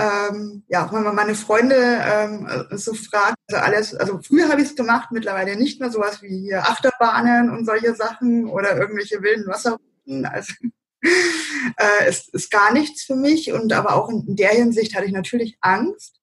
Ähm, 0.00 0.62
ja, 0.68 0.90
wenn 0.92 1.02
man 1.02 1.14
meine 1.14 1.34
Freunde 1.34 1.76
ähm, 1.76 2.48
so 2.70 2.94
fragt, 2.94 3.36
also 3.50 3.62
alles, 3.62 3.94
also 3.94 4.20
früher 4.22 4.48
habe 4.48 4.62
ich 4.62 4.68
es 4.68 4.76
gemacht, 4.76 5.10
mittlerweile 5.10 5.56
nicht 5.56 5.78
mehr 5.78 5.90
sowas 5.90 6.22
wie 6.22 6.40
hier 6.40 6.62
Achterbahnen 6.62 7.50
und 7.50 7.66
solche 7.66 7.94
Sachen 7.94 8.46
oder 8.46 8.76
irgendwelche 8.78 9.20
wilden 9.22 9.46
Wasserrouten. 9.46 10.24
Also 10.24 10.54
äh, 11.02 12.08
ist, 12.08 12.32
ist 12.32 12.50
gar 12.50 12.72
nichts 12.72 13.04
für 13.04 13.16
mich 13.16 13.52
und 13.52 13.72
aber 13.72 13.94
auch 13.94 14.08
in 14.08 14.36
der 14.36 14.50
Hinsicht 14.50 14.94
hatte 14.94 15.06
ich 15.06 15.12
natürlich 15.12 15.58
Angst. 15.60 16.20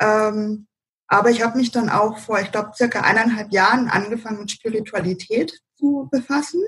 Ähm, 0.00 0.66
aber 1.06 1.30
ich 1.30 1.42
habe 1.42 1.58
mich 1.58 1.70
dann 1.70 1.90
auch 1.90 2.18
vor, 2.18 2.40
ich 2.40 2.50
glaube, 2.50 2.72
circa 2.74 3.02
eineinhalb 3.02 3.52
Jahren 3.52 3.88
angefangen 3.88 4.40
mit 4.40 4.50
Spiritualität 4.50 5.60
zu 5.76 6.08
befassen 6.10 6.62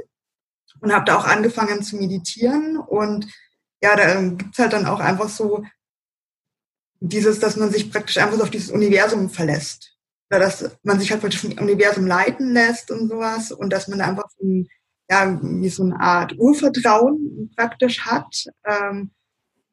und 0.80 0.92
habe 0.92 1.06
da 1.06 1.16
auch 1.16 1.24
angefangen 1.24 1.82
zu 1.82 1.96
meditieren. 1.96 2.76
Und 2.76 3.26
ja, 3.82 3.96
da 3.96 4.20
gibt's 4.20 4.58
halt 4.58 4.72
dann 4.72 4.86
auch 4.86 5.00
einfach 5.00 5.28
so 5.28 5.64
dieses, 7.08 7.38
dass 7.38 7.56
man 7.56 7.70
sich 7.70 7.90
praktisch 7.90 8.18
einfach 8.18 8.40
auf 8.40 8.50
dieses 8.50 8.70
Universum 8.70 9.28
verlässt. 9.28 9.96
Oder 10.30 10.40
dass 10.40 10.70
man 10.82 10.98
sich 10.98 11.10
halt 11.10 11.20
praktisch 11.20 11.40
vom 11.40 11.52
Universum 11.52 12.06
leiten 12.06 12.52
lässt 12.52 12.90
und 12.90 13.08
sowas 13.08 13.52
und 13.52 13.70
dass 13.70 13.88
man 13.88 14.00
einfach 14.00 14.28
ein, 14.42 14.68
ja, 15.10 15.38
wie 15.42 15.68
so 15.68 15.82
eine 15.82 16.00
Art 16.00 16.34
Urvertrauen 16.38 17.52
praktisch 17.56 18.00
hat. 18.00 18.46
Ähm, 18.64 19.10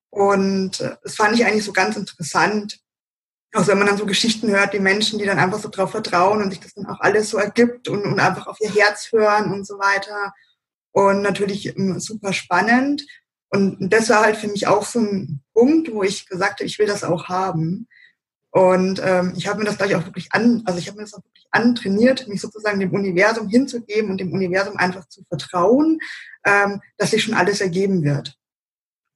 und 0.10 0.80
das 0.80 1.16
fand 1.16 1.36
ich 1.36 1.46
eigentlich 1.46 1.64
so 1.64 1.72
ganz 1.72 1.96
interessant, 1.96 2.80
auch 3.54 3.68
wenn 3.68 3.78
man 3.78 3.88
dann 3.88 3.98
so 3.98 4.06
Geschichten 4.06 4.50
hört, 4.50 4.74
die 4.74 4.80
Menschen, 4.80 5.20
die 5.20 5.26
dann 5.26 5.40
einfach 5.40 5.60
so 5.60 5.70
drauf 5.70 5.92
vertrauen 5.92 6.42
und 6.42 6.52
sich 6.52 6.60
das 6.60 6.74
dann 6.74 6.86
auch 6.86 7.00
alles 7.00 7.30
so 7.30 7.38
ergibt 7.38 7.88
und, 7.88 8.04
und 8.04 8.20
einfach 8.20 8.48
auf 8.48 8.58
ihr 8.62 8.74
Herz 8.74 9.10
hören 9.12 9.54
und 9.54 9.66
so 9.66 9.76
weiter. 9.80 10.34
Und 10.92 11.22
natürlich 11.22 11.78
ähm, 11.78 12.00
super 12.00 12.34
spannend. 12.34 13.04
Und 13.54 13.90
das 13.92 14.10
war 14.10 14.22
halt 14.22 14.38
für 14.38 14.48
mich 14.48 14.68
auch 14.68 14.86
so 14.86 15.00
ein 15.00 15.42
Punkt, 15.54 15.92
wo 15.92 16.04
ich 16.04 16.26
gesagt 16.26 16.60
habe, 16.60 16.66
ich 16.66 16.80
will 16.80 16.88
das 16.88 17.04
auch 17.04 17.28
haben. 17.28 17.88
Und 18.52 19.02
ähm, 19.04 19.34
ich 19.38 19.48
habe 19.48 19.60
mir 19.60 19.66
das 19.66 19.78
gleich 19.78 19.96
auch 19.96 20.06
wirklich 20.06 20.30
an, 20.32 20.62
also 20.66 20.80
ich 20.80 20.88
habe 20.88 20.98
mir 20.98 21.04
das 21.04 21.14
auch 21.14 21.24
wirklich 21.24 21.48
antrainiert, 21.52 22.28
mich 22.28 22.42
sozusagen 22.42 22.80
dem 22.80 22.94
Universum 22.94 23.48
hinzugeben 23.50 24.10
und 24.10 24.20
dem 24.20 24.34
Universum 24.34 24.78
einfach 24.78 25.08
zu 25.08 25.24
vertrauen, 25.28 26.00
ähm, 26.46 26.82
dass 26.98 27.12
sich 27.12 27.24
schon 27.24 27.34
alles 27.34 27.62
ergeben 27.62 28.04
wird. 28.04 28.38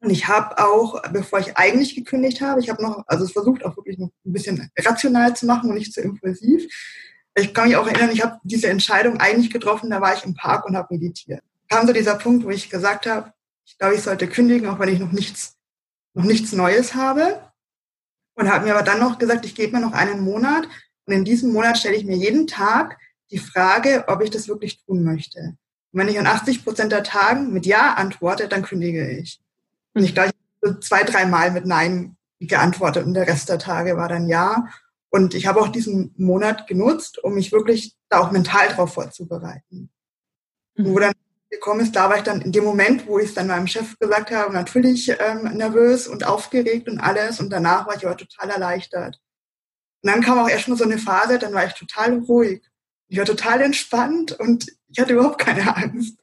Und 0.01 0.09
ich 0.09 0.27
habe 0.27 0.57
auch, 0.59 1.01
bevor 1.11 1.39
ich 1.39 1.57
eigentlich 1.57 1.95
gekündigt 1.95 2.41
habe, 2.41 2.59
ich 2.59 2.69
habe 2.69 2.81
noch, 2.81 3.03
also 3.07 3.25
es 3.25 3.31
versucht 3.31 3.65
auch 3.65 3.75
wirklich 3.75 3.97
noch 3.97 4.09
ein 4.25 4.33
bisschen 4.33 4.69
rational 4.77 5.35
zu 5.35 5.45
machen 5.45 5.69
und 5.69 5.77
nicht 5.77 5.93
zu 5.93 6.01
impulsiv. 6.01 6.65
Ich 7.35 7.53
kann 7.53 7.67
mich 7.67 7.75
auch 7.75 7.87
erinnern, 7.87 8.11
ich 8.11 8.23
habe 8.23 8.37
diese 8.43 8.69
Entscheidung 8.69 9.19
eigentlich 9.19 9.51
getroffen, 9.51 9.89
da 9.89 9.99
war 10.01 10.13
ich 10.13 10.23
im 10.23 10.35
Park 10.35 10.65
und 10.65 10.77
habe 10.77 10.93
meditiert. 10.93 11.41
Kam 11.69 11.87
so 11.87 11.93
dieser 11.93 12.15
Punkt, 12.15 12.45
wo 12.45 12.49
ich 12.49 12.69
gesagt 12.69 13.07
habe, 13.07 13.33
ich 13.65 13.77
glaube, 13.77 13.95
ich 13.95 14.01
sollte 14.01 14.27
kündigen, 14.27 14.69
auch 14.69 14.79
wenn 14.79 14.89
ich 14.89 14.99
noch 14.99 15.11
nichts, 15.11 15.57
noch 16.13 16.23
nichts 16.23 16.53
Neues 16.53 16.95
habe. 16.95 17.41
Und 18.37 18.51
habe 18.51 18.65
mir 18.65 18.75
aber 18.75 18.83
dann 18.83 18.99
noch 18.99 19.17
gesagt, 19.17 19.45
ich 19.45 19.55
gebe 19.55 19.73
mir 19.73 19.81
noch 19.81 19.93
einen 19.93 20.21
Monat 20.21 20.67
und 21.05 21.13
in 21.13 21.25
diesem 21.25 21.53
Monat 21.53 21.77
stelle 21.77 21.95
ich 21.95 22.05
mir 22.05 22.17
jeden 22.17 22.47
Tag 22.47 22.97
die 23.31 23.37
Frage, 23.37 24.05
ob 24.07 24.21
ich 24.21 24.29
das 24.29 24.47
wirklich 24.47 24.83
tun 24.83 25.03
möchte. 25.03 25.55
Und 25.91 25.99
wenn 25.99 26.07
ich 26.09 26.19
an 26.19 26.27
80 26.27 26.63
Prozent 26.63 26.91
der 26.91 27.03
Tagen 27.03 27.53
mit 27.53 27.65
Ja 27.65 27.93
antworte, 27.93 28.47
dann 28.47 28.63
kündige 28.63 29.09
ich. 29.09 29.39
Und 29.93 30.03
ich 30.03 30.13
glaube, 30.13 30.31
ich 30.31 30.69
habe 30.69 30.79
zwei, 30.81 31.03
dreimal 31.03 31.51
mit 31.51 31.65
Nein 31.65 32.17
geantwortet 32.39 33.05
und 33.05 33.13
der 33.13 33.27
Rest 33.27 33.49
der 33.49 33.59
Tage 33.59 33.95
war 33.97 34.09
dann 34.09 34.27
Ja. 34.27 34.67
Und 35.09 35.33
ich 35.33 35.47
habe 35.47 35.61
auch 35.61 35.69
diesen 35.69 36.13
Monat 36.17 36.67
genutzt, 36.67 37.23
um 37.23 37.35
mich 37.35 37.53
wirklich 37.53 37.95
da 38.09 38.19
auch 38.19 38.31
mental 38.31 38.67
drauf 38.67 38.93
vorzubereiten. 38.93 39.89
Mhm. 40.75 40.85
Wo 40.85 40.99
dann 40.99 41.13
gekommen 41.49 41.81
ist, 41.81 41.95
da 41.95 42.09
war 42.09 42.17
ich 42.17 42.23
dann 42.23 42.41
in 42.41 42.51
dem 42.51 42.63
Moment, 42.63 43.07
wo 43.07 43.19
ich 43.19 43.29
es 43.29 43.33
dann 43.33 43.47
meinem 43.47 43.67
Chef 43.67 43.97
gesagt 43.99 44.31
habe, 44.31 44.53
natürlich 44.53 45.09
ähm, 45.19 45.43
nervös 45.55 46.07
und 46.07 46.25
aufgeregt 46.25 46.87
und 46.89 46.99
alles. 46.99 47.39
Und 47.39 47.49
danach 47.49 47.87
war 47.87 47.95
ich 47.95 48.05
aber 48.05 48.17
total 48.17 48.49
erleichtert. 48.49 49.19
Und 50.03 50.11
dann 50.11 50.21
kam 50.21 50.39
auch 50.39 50.49
erstmal 50.49 50.77
so 50.77 50.83
eine 50.83 50.97
Phase, 50.97 51.39
dann 51.39 51.53
war 51.53 51.65
ich 51.65 51.73
total 51.73 52.19
ruhig. 52.19 52.61
Ich 53.07 53.17
war 53.17 53.25
total 53.25 53.61
entspannt 53.61 54.31
und 54.39 54.67
ich 54.87 54.99
hatte 54.99 55.13
überhaupt 55.13 55.39
keine 55.39 55.75
Angst. 55.75 56.17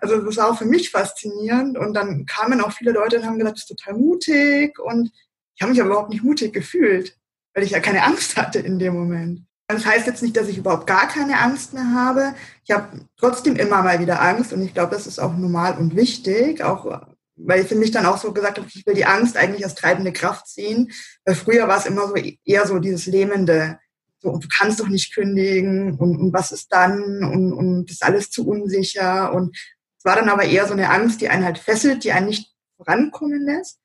Also 0.00 0.16
das 0.22 0.36
war 0.36 0.50
auch 0.50 0.58
für 0.58 0.64
mich 0.64 0.90
faszinierend. 0.90 1.76
Und 1.76 1.94
dann 1.94 2.24
kamen 2.26 2.60
auch 2.60 2.72
viele 2.72 2.92
Leute 2.92 3.18
und 3.18 3.26
haben 3.26 3.38
gesagt, 3.38 3.56
das 3.56 3.64
ist 3.64 3.78
total 3.78 3.94
mutig. 3.94 4.78
Und 4.78 5.12
ich 5.54 5.62
habe 5.62 5.72
mich 5.72 5.80
aber 5.80 5.90
überhaupt 5.90 6.10
nicht 6.10 6.24
mutig 6.24 6.52
gefühlt, 6.52 7.16
weil 7.54 7.64
ich 7.64 7.70
ja 7.72 7.80
keine 7.80 8.02
Angst 8.04 8.36
hatte 8.36 8.60
in 8.60 8.78
dem 8.78 8.94
Moment. 8.94 9.42
Das 9.72 9.86
heißt 9.86 10.06
jetzt 10.06 10.22
nicht, 10.22 10.36
dass 10.36 10.48
ich 10.48 10.58
überhaupt 10.58 10.86
gar 10.86 11.08
keine 11.08 11.38
Angst 11.38 11.74
mehr 11.74 11.92
habe. 11.94 12.34
Ich 12.64 12.70
habe 12.70 13.00
trotzdem 13.16 13.56
immer 13.56 13.82
mal 13.82 14.00
wieder 14.00 14.20
Angst 14.20 14.52
und 14.52 14.62
ich 14.62 14.74
glaube, 14.74 14.94
das 14.94 15.06
ist 15.06 15.18
auch 15.18 15.36
normal 15.36 15.78
und 15.78 15.96
wichtig, 15.96 16.62
auch 16.62 17.02
weil 17.36 17.62
ich 17.62 17.68
für 17.68 17.74
mich 17.74 17.90
dann 17.90 18.06
auch 18.06 18.18
so 18.18 18.32
gesagt 18.32 18.58
habe, 18.58 18.68
ich 18.72 18.86
will 18.86 18.94
die 18.94 19.06
Angst 19.06 19.36
eigentlich 19.36 19.64
als 19.64 19.74
treibende 19.74 20.12
Kraft 20.12 20.46
sehen. 20.48 20.92
Weil 21.24 21.34
früher 21.34 21.68
war 21.68 21.78
es 21.78 21.86
immer 21.86 22.08
so 22.08 22.14
eher 22.44 22.66
so 22.66 22.78
dieses 22.78 23.06
lähmende 23.06 23.78
so, 24.22 24.36
du 24.36 24.48
kannst 24.48 24.80
doch 24.80 24.88
nicht 24.88 25.14
kündigen 25.14 25.96
und, 25.96 26.18
und 26.18 26.32
was 26.32 26.52
ist 26.52 26.70
dann 26.72 27.24
und, 27.24 27.52
und 27.52 27.90
ist 27.90 28.04
alles 28.04 28.30
zu 28.30 28.46
unsicher. 28.46 29.32
Und 29.32 29.56
es 29.98 30.04
war 30.04 30.16
dann 30.16 30.28
aber 30.28 30.44
eher 30.44 30.66
so 30.66 30.74
eine 30.74 30.90
Angst, 30.90 31.20
die 31.20 31.28
einen 31.28 31.44
halt 31.44 31.58
fesselt, 31.58 32.04
die 32.04 32.12
einen 32.12 32.26
nicht 32.26 32.52
vorankommen 32.76 33.42
lässt. 33.44 33.78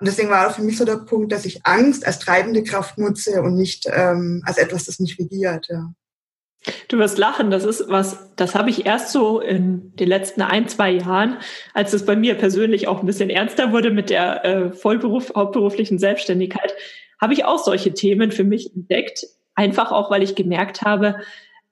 Und 0.00 0.06
deswegen 0.06 0.30
war 0.30 0.50
für 0.52 0.62
mich 0.62 0.76
so 0.76 0.84
der 0.84 0.96
Punkt, 0.96 1.32
dass 1.32 1.44
ich 1.44 1.66
Angst 1.66 2.06
als 2.06 2.20
treibende 2.20 2.62
Kraft 2.62 2.98
nutze 2.98 3.42
und 3.42 3.56
nicht 3.56 3.88
ähm, 3.92 4.42
als 4.46 4.58
etwas, 4.58 4.84
das 4.84 5.00
mich 5.00 5.18
regiert. 5.18 5.66
Ja. 5.68 5.92
Du 6.88 6.98
wirst 6.98 7.18
lachen, 7.18 7.50
das 7.50 7.64
ist 7.64 7.88
was, 7.88 8.34
das 8.36 8.54
habe 8.54 8.70
ich 8.70 8.86
erst 8.86 9.10
so 9.10 9.40
in 9.40 9.94
den 9.96 10.08
letzten 10.08 10.42
ein, 10.42 10.68
zwei 10.68 10.90
Jahren, 10.90 11.38
als 11.74 11.92
es 11.92 12.04
bei 12.04 12.16
mir 12.16 12.34
persönlich 12.34 12.88
auch 12.88 13.00
ein 13.00 13.06
bisschen 13.06 13.30
ernster 13.30 13.72
wurde 13.72 13.90
mit 13.90 14.10
der 14.10 14.44
äh, 14.44 14.72
Vollberuf, 14.72 15.32
hauptberuflichen 15.34 15.98
Selbstständigkeit, 15.98 16.74
habe 17.20 17.32
ich 17.32 17.44
auch 17.44 17.62
solche 17.62 17.94
Themen 17.94 18.32
für 18.32 18.44
mich 18.44 18.74
entdeckt. 18.74 19.26
Einfach 19.54 19.90
auch, 19.90 20.10
weil 20.10 20.22
ich 20.22 20.36
gemerkt 20.36 20.82
habe, 20.82 21.16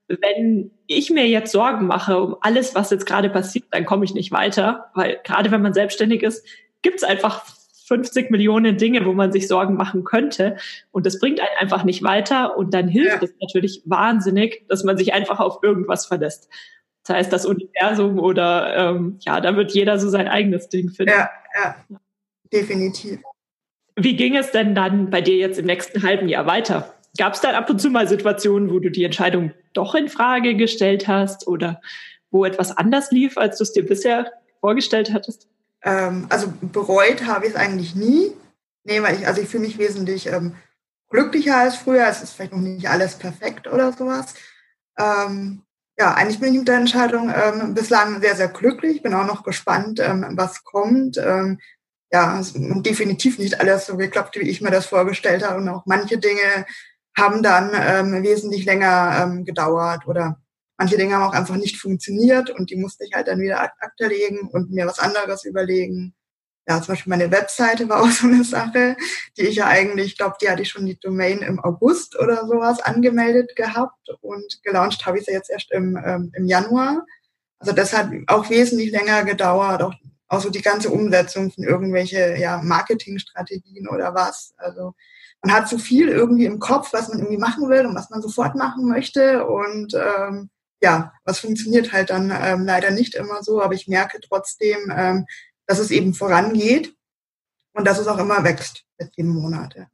wenn 0.08 0.70
ich 0.86 1.10
mir 1.10 1.26
jetzt 1.26 1.52
Sorgen 1.52 1.86
mache 1.86 2.20
um 2.20 2.36
alles, 2.40 2.74
was 2.74 2.90
jetzt 2.90 3.06
gerade 3.06 3.30
passiert, 3.30 3.66
dann 3.70 3.84
komme 3.84 4.04
ich 4.04 4.14
nicht 4.14 4.32
weiter, 4.32 4.90
weil 4.94 5.18
gerade 5.24 5.50
wenn 5.50 5.62
man 5.62 5.74
selbstständig 5.74 6.22
ist, 6.22 6.44
gibt 6.82 6.96
es 6.96 7.04
einfach 7.04 7.44
50 7.86 8.30
Millionen 8.30 8.76
Dinge, 8.78 9.04
wo 9.06 9.12
man 9.12 9.32
sich 9.32 9.46
Sorgen 9.46 9.74
machen 9.74 10.02
könnte. 10.02 10.56
Und 10.90 11.06
das 11.06 11.20
bringt 11.20 11.40
einen 11.40 11.56
einfach 11.60 11.84
nicht 11.84 12.02
weiter. 12.02 12.56
Und 12.56 12.74
dann 12.74 12.88
hilft 12.88 13.22
ja. 13.22 13.28
es 13.28 13.34
natürlich 13.40 13.82
wahnsinnig, 13.84 14.66
dass 14.68 14.82
man 14.82 14.98
sich 14.98 15.14
einfach 15.14 15.38
auf 15.38 15.62
irgendwas 15.62 16.06
verlässt. 16.06 16.48
Das 17.04 17.16
heißt, 17.16 17.32
das 17.32 17.46
Universum 17.46 18.18
oder 18.18 18.76
ähm, 18.76 19.18
ja, 19.20 19.40
da 19.40 19.56
wird 19.56 19.70
jeder 19.72 20.00
so 20.00 20.08
sein 20.08 20.26
eigenes 20.26 20.68
Ding 20.68 20.90
finden. 20.90 21.12
Ja, 21.12 21.30
ja, 21.54 21.76
definitiv. 22.52 23.20
Wie 23.94 24.16
ging 24.16 24.36
es 24.36 24.50
denn 24.50 24.74
dann 24.74 25.08
bei 25.08 25.20
dir 25.20 25.36
jetzt 25.36 25.58
im 25.58 25.66
nächsten 25.66 26.02
halben 26.02 26.28
Jahr 26.28 26.46
weiter? 26.46 26.92
Gab 27.16 27.34
es 27.34 27.40
dann 27.40 27.54
ab 27.54 27.70
und 27.70 27.80
zu 27.80 27.88
mal 27.88 28.08
Situationen, 28.08 28.70
wo 28.70 28.80
du 28.80 28.90
die 28.90 29.04
Entscheidung 29.04 29.52
doch 29.72 29.94
in 29.94 30.08
Frage 30.08 30.56
gestellt 30.56 31.06
hast 31.06 31.46
oder 31.46 31.80
wo 32.32 32.44
etwas 32.44 32.76
anders 32.76 33.12
lief, 33.12 33.38
als 33.38 33.58
du 33.58 33.62
es 33.62 33.72
dir 33.72 33.86
bisher 33.86 34.32
vorgestellt 34.60 35.12
hattest? 35.12 35.48
Ähm, 35.86 36.26
also 36.28 36.52
bereut 36.60 37.24
habe 37.24 37.46
ich 37.46 37.52
es 37.52 37.56
eigentlich 37.56 37.94
nie. 37.94 38.32
Nee, 38.84 39.02
weil 39.02 39.16
ich, 39.16 39.26
also 39.26 39.40
ich 39.40 39.48
fühle 39.48 39.64
mich 39.66 39.78
wesentlich 39.78 40.26
ähm, 40.26 40.56
glücklicher 41.08 41.56
als 41.56 41.76
früher. 41.76 42.06
Es 42.08 42.22
ist 42.22 42.32
vielleicht 42.32 42.52
noch 42.52 42.60
nicht 42.60 42.90
alles 42.90 43.14
perfekt 43.14 43.68
oder 43.68 43.92
sowas. 43.92 44.34
Ähm, 44.98 45.62
ja, 45.98 46.12
eigentlich 46.12 46.40
bin 46.40 46.52
ich 46.52 46.58
mit 46.58 46.68
der 46.68 46.76
Entscheidung 46.76 47.32
ähm, 47.34 47.72
bislang 47.72 48.20
sehr, 48.20 48.36
sehr 48.36 48.48
glücklich. 48.48 49.02
Bin 49.02 49.14
auch 49.14 49.26
noch 49.26 49.44
gespannt, 49.44 50.00
ähm, 50.00 50.26
was 50.32 50.64
kommt. 50.64 51.18
Ähm, 51.18 51.58
ja, 52.12 52.40
definitiv 52.54 53.38
nicht 53.38 53.60
alles 53.60 53.86
so 53.86 53.96
geklappt, 53.96 54.36
wie 54.36 54.48
ich 54.48 54.60
mir 54.60 54.70
das 54.70 54.86
vorgestellt 54.86 55.46
habe. 55.46 55.60
Und 55.60 55.68
auch 55.68 55.84
manche 55.86 56.18
Dinge 56.18 56.66
haben 57.16 57.42
dann 57.42 57.72
wesentlich 58.22 58.64
länger 58.64 59.40
gedauert 59.44 60.06
oder 60.06 60.38
Manche 60.78 60.96
Dinge 60.96 61.14
haben 61.14 61.22
auch 61.22 61.32
einfach 61.32 61.56
nicht 61.56 61.78
funktioniert 61.78 62.50
und 62.50 62.70
die 62.70 62.76
musste 62.76 63.04
ich 63.04 63.14
halt 63.14 63.28
dann 63.28 63.40
wieder 63.40 63.60
akta 63.62 64.06
legen 64.06 64.48
und 64.52 64.70
mir 64.70 64.86
was 64.86 64.98
anderes 64.98 65.44
überlegen. 65.44 66.14
Ja, 66.68 66.82
zum 66.82 66.94
Beispiel 66.94 67.10
meine 67.10 67.30
Webseite 67.30 67.88
war 67.88 68.02
auch 68.02 68.10
so 68.10 68.26
eine 68.26 68.44
Sache, 68.44 68.96
die 69.36 69.42
ich 69.42 69.56
ja 69.56 69.66
eigentlich, 69.66 70.06
ich 70.06 70.18
glaube, 70.18 70.36
die 70.40 70.50
hatte 70.50 70.62
ich 70.62 70.68
schon 70.68 70.86
die 70.86 70.98
Domain 70.98 71.38
im 71.38 71.60
August 71.60 72.18
oder 72.18 72.46
sowas 72.46 72.80
angemeldet 72.80 73.54
gehabt 73.56 74.10
und 74.20 74.62
gelauncht 74.62 75.06
habe 75.06 75.18
ich 75.18 75.24
sie 75.24 75.32
jetzt 75.32 75.50
erst 75.50 75.72
im, 75.72 75.96
ähm, 76.04 76.32
im 76.34 76.46
Januar. 76.46 77.06
Also 77.58 77.72
das 77.72 77.92
hat 77.96 78.10
auch 78.26 78.50
wesentlich 78.50 78.90
länger 78.90 79.24
gedauert, 79.24 79.82
auch, 79.82 79.94
auch 80.28 80.40
so 80.40 80.50
die 80.50 80.62
ganze 80.62 80.90
Umsetzung 80.90 81.50
von 81.52 81.64
irgendwelche 81.64 82.36
ja, 82.36 82.60
Marketingstrategien 82.62 83.88
oder 83.88 84.14
was. 84.14 84.52
Also 84.58 84.94
man 85.42 85.54
hat 85.54 85.68
so 85.68 85.78
viel 85.78 86.08
irgendwie 86.08 86.46
im 86.46 86.58
Kopf, 86.58 86.92
was 86.92 87.08
man 87.08 87.18
irgendwie 87.18 87.38
machen 87.38 87.68
will 87.68 87.86
und 87.86 87.94
was 87.94 88.10
man 88.10 88.20
sofort 88.20 88.56
machen 88.56 88.88
möchte 88.88 89.46
und 89.46 89.94
ähm, 89.94 90.50
ja, 90.82 91.12
was 91.24 91.40
funktioniert 91.40 91.92
halt 91.92 92.10
dann 92.10 92.30
ähm, 92.30 92.64
leider 92.66 92.90
nicht 92.90 93.14
immer 93.14 93.42
so, 93.42 93.62
aber 93.62 93.74
ich 93.74 93.88
merke 93.88 94.20
trotzdem, 94.20 94.92
ähm, 94.94 95.26
dass 95.66 95.78
es 95.78 95.90
eben 95.90 96.14
vorangeht 96.14 96.94
und 97.72 97.86
dass 97.86 97.98
es 97.98 98.06
auch 98.06 98.18
immer 98.18 98.44
wächst 98.44 98.84
mit 98.98 99.16
jedem 99.16 99.32
Monat. 99.32 99.74
Ja. 99.74 99.86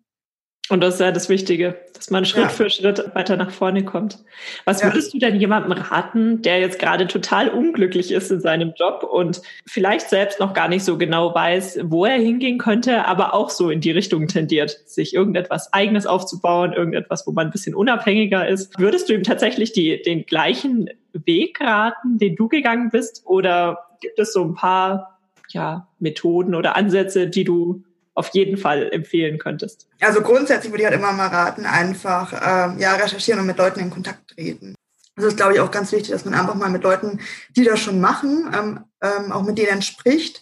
Und 0.69 0.81
das 0.81 0.95
ist 0.95 1.01
ja 1.01 1.11
das 1.11 1.29
Wichtige, 1.29 1.75
dass 1.93 2.11
man 2.11 2.25
Schritt 2.25 2.45
ja. 2.45 2.49
für 2.49 2.71
Schritt 2.71 3.15
weiter 3.15 3.37
nach 3.37 3.51
vorne 3.51 3.85
kommt. 3.85 4.21
Was 4.65 4.83
würdest 4.83 5.13
du 5.13 5.19
denn 5.19 5.35
jemandem 5.35 5.73
raten, 5.73 6.41
der 6.41 6.61
jetzt 6.61 6.79
gerade 6.79 7.09
total 7.09 7.49
unglücklich 7.49 8.13
ist 8.13 8.31
in 8.31 8.41
seinem 8.41 8.73
Job 8.77 9.03
und 9.03 9.43
vielleicht 9.67 10.09
selbst 10.09 10.39
noch 10.39 10.55
gar 10.55 10.69
nicht 10.69 10.85
so 10.85 10.97
genau 10.99 11.35
weiß, 11.35 11.81
wo 11.85 12.05
er 12.05 12.17
hingehen 12.17 12.59
könnte, 12.59 13.07
aber 13.07 13.35
auch 13.35 13.51
so 13.51 13.71
in 13.71 13.81
die 13.81 13.91
Richtung 13.91 14.29
tendiert, 14.29 14.71
sich 14.87 15.15
irgendetwas 15.15 15.73
Eigenes 15.73 16.07
aufzubauen, 16.07 16.73
irgendetwas, 16.73 17.27
wo 17.27 17.33
man 17.33 17.49
ein 17.49 17.53
bisschen 17.53 17.75
unabhängiger 17.75 18.47
ist? 18.47 18.79
Würdest 18.79 19.09
du 19.09 19.15
ihm 19.15 19.25
tatsächlich 19.25 19.73
die, 19.73 20.01
den 20.01 20.27
gleichen 20.27 20.91
Weg 21.13 21.61
raten, 21.61 22.19
den 22.19 22.37
du 22.37 22.49
gegangen 22.49 22.91
bist? 22.91 23.23
Oder 23.27 23.89
gibt 24.01 24.19
es 24.19 24.33
so 24.33 24.45
ein 24.45 24.55
paar 24.55 25.19
ja, 25.49 25.89
Methoden 25.99 26.55
oder 26.55 26.77
Ansätze, 26.77 27.27
die 27.29 27.45
du 27.45 27.83
auf 28.15 28.29
jeden 28.33 28.57
Fall 28.57 28.91
empfehlen 28.93 29.39
könntest? 29.39 29.89
Also 30.01 30.21
grundsätzlich 30.21 30.73
würde 30.73 30.83
ich 30.83 30.89
halt 30.89 30.99
immer 30.99 31.13
mal 31.13 31.29
raten, 31.29 31.65
einfach 31.65 32.33
ähm, 32.33 32.79
ja 32.79 32.95
recherchieren 32.95 33.41
und 33.41 33.47
mit 33.47 33.59
Leuten 33.59 33.81
in 33.81 33.91
Kontakt 33.91 34.29
treten. 34.29 34.75
Das 35.17 35.27
ist, 35.27 35.37
glaube 35.37 35.55
ich, 35.55 35.61
auch 35.61 35.71
ganz 35.71 35.93
wichtig, 35.93 36.11
dass 36.11 36.25
man 36.25 36.35
einfach 36.35 36.55
mal 36.55 36.71
mit 36.71 36.83
Leuten, 36.83 37.21
die 37.55 37.65
das 37.65 37.81
schon 37.81 38.01
machen, 38.01 38.51
ähm, 38.55 38.81
ähm, 39.03 39.33
auch 39.33 39.43
mit 39.43 39.59
denen 39.59 39.83
spricht. 39.83 40.41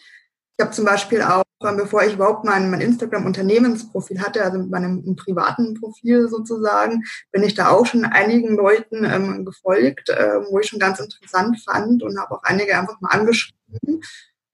Ich 0.56 0.64
habe 0.64 0.74
zum 0.74 0.84
Beispiel 0.84 1.22
auch, 1.22 1.42
ähm, 1.64 1.76
bevor 1.76 2.04
ich 2.04 2.14
überhaupt 2.14 2.44
mein, 2.44 2.70
mein 2.70 2.80
Instagram-Unternehmensprofil 2.80 4.20
hatte, 4.20 4.44
also 4.44 4.58
mit 4.58 4.70
meinem 4.70 5.16
privaten 5.16 5.74
Profil 5.74 6.28
sozusagen, 6.28 7.02
bin 7.32 7.42
ich 7.42 7.54
da 7.54 7.70
auch 7.70 7.86
schon 7.86 8.04
einigen 8.04 8.56
Leuten 8.56 9.04
ähm, 9.04 9.44
gefolgt, 9.44 10.10
äh, 10.10 10.40
wo 10.48 10.60
ich 10.60 10.68
schon 10.68 10.78
ganz 10.78 11.00
interessant 11.00 11.60
fand 11.64 12.02
und 12.02 12.20
habe 12.20 12.34
auch 12.34 12.42
einige 12.44 12.78
einfach 12.78 13.00
mal 13.00 13.10
angeschrieben 13.10 14.02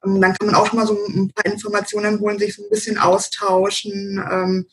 ähm, 0.04 0.20
dann 0.20 0.34
kann 0.34 0.46
man 0.46 0.54
auch 0.54 0.66
schon 0.66 0.78
mal 0.78 0.86
so 0.86 0.96
ein 1.08 1.30
paar 1.34 1.50
Informationen 1.50 2.20
holen, 2.20 2.38
sich 2.38 2.56
so 2.56 2.64
ein 2.64 2.70
bisschen 2.70 2.98
austauschen. 2.98 4.22
Ähm, 4.30 4.66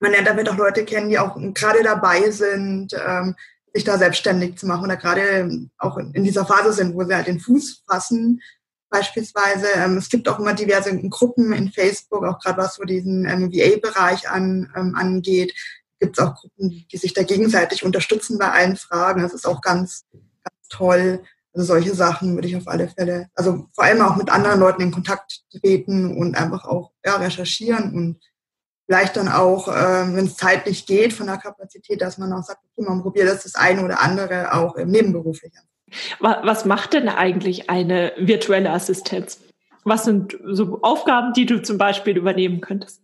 man 0.00 0.12
lernt 0.12 0.28
damit 0.28 0.48
auch 0.48 0.56
Leute 0.56 0.84
kennen, 0.84 1.08
die 1.08 1.18
auch 1.18 1.36
gerade 1.54 1.82
dabei 1.82 2.30
sind, 2.30 2.92
ähm, 3.06 3.34
sich 3.72 3.84
da 3.84 3.98
selbstständig 3.98 4.56
zu 4.56 4.66
machen 4.66 4.84
oder 4.84 4.96
gerade 4.96 5.68
auch 5.78 5.96
in 5.98 6.22
dieser 6.22 6.46
Phase 6.46 6.72
sind, 6.72 6.94
wo 6.94 7.02
sie 7.04 7.14
halt 7.14 7.26
den 7.26 7.40
Fuß 7.40 7.82
fassen. 7.88 8.40
Beispielsweise, 8.88 9.66
es 9.98 10.08
gibt 10.08 10.28
auch 10.28 10.38
immer 10.38 10.54
diverse 10.54 10.96
Gruppen 11.08 11.52
in 11.52 11.72
Facebook, 11.72 12.24
auch 12.24 12.38
gerade 12.38 12.58
was 12.58 12.76
so 12.76 12.84
diesen 12.84 13.24
VA-Bereich 13.24 14.30
an, 14.30 14.70
angeht. 14.94 15.52
Gibt 15.98 16.16
es 16.16 16.24
auch 16.24 16.36
Gruppen, 16.36 16.86
die 16.92 16.96
sich 16.96 17.14
da 17.14 17.24
gegenseitig 17.24 17.84
unterstützen 17.84 18.38
bei 18.38 18.52
allen 18.52 18.76
Fragen. 18.76 19.22
Das 19.22 19.34
ist 19.34 19.48
auch 19.48 19.60
ganz, 19.60 20.04
ganz 20.12 20.68
toll. 20.68 21.24
Also 21.54 21.66
solche 21.66 21.94
Sachen 21.94 22.34
würde 22.34 22.48
ich 22.48 22.56
auf 22.56 22.66
alle 22.66 22.88
Fälle, 22.88 23.28
also 23.34 23.68
vor 23.72 23.84
allem 23.84 24.02
auch 24.02 24.16
mit 24.16 24.28
anderen 24.28 24.58
Leuten 24.58 24.82
in 24.82 24.90
Kontakt 24.90 25.42
treten 25.60 26.16
und 26.16 26.36
einfach 26.36 26.64
auch 26.64 26.90
ja, 27.04 27.16
recherchieren 27.16 27.94
und 27.94 28.20
vielleicht 28.86 29.16
dann 29.16 29.28
auch, 29.28 29.68
äh, 29.68 30.14
wenn 30.14 30.26
es 30.26 30.36
zeitlich 30.36 30.84
geht, 30.84 31.12
von 31.12 31.26
der 31.26 31.38
Kapazität, 31.38 32.02
dass 32.02 32.18
man 32.18 32.32
auch 32.32 32.42
sagt, 32.42 32.60
okay, 32.64 32.88
man 32.88 33.02
probiert 33.02 33.28
das, 33.28 33.44
das 33.44 33.54
eine 33.54 33.84
oder 33.84 34.00
andere 34.02 34.52
auch 34.52 34.74
im 34.74 34.90
Nebenberuflichen. 34.90 35.60
Was 36.20 36.64
macht 36.64 36.94
denn 36.94 37.08
eigentlich 37.08 37.70
eine 37.70 38.12
virtuelle 38.16 38.70
Assistenz? 38.70 39.38
Was 39.84 40.04
sind 40.04 40.36
so 40.44 40.80
Aufgaben, 40.82 41.34
die 41.34 41.46
du 41.46 41.62
zum 41.62 41.78
Beispiel 41.78 42.16
übernehmen 42.16 42.60
könntest? 42.60 43.00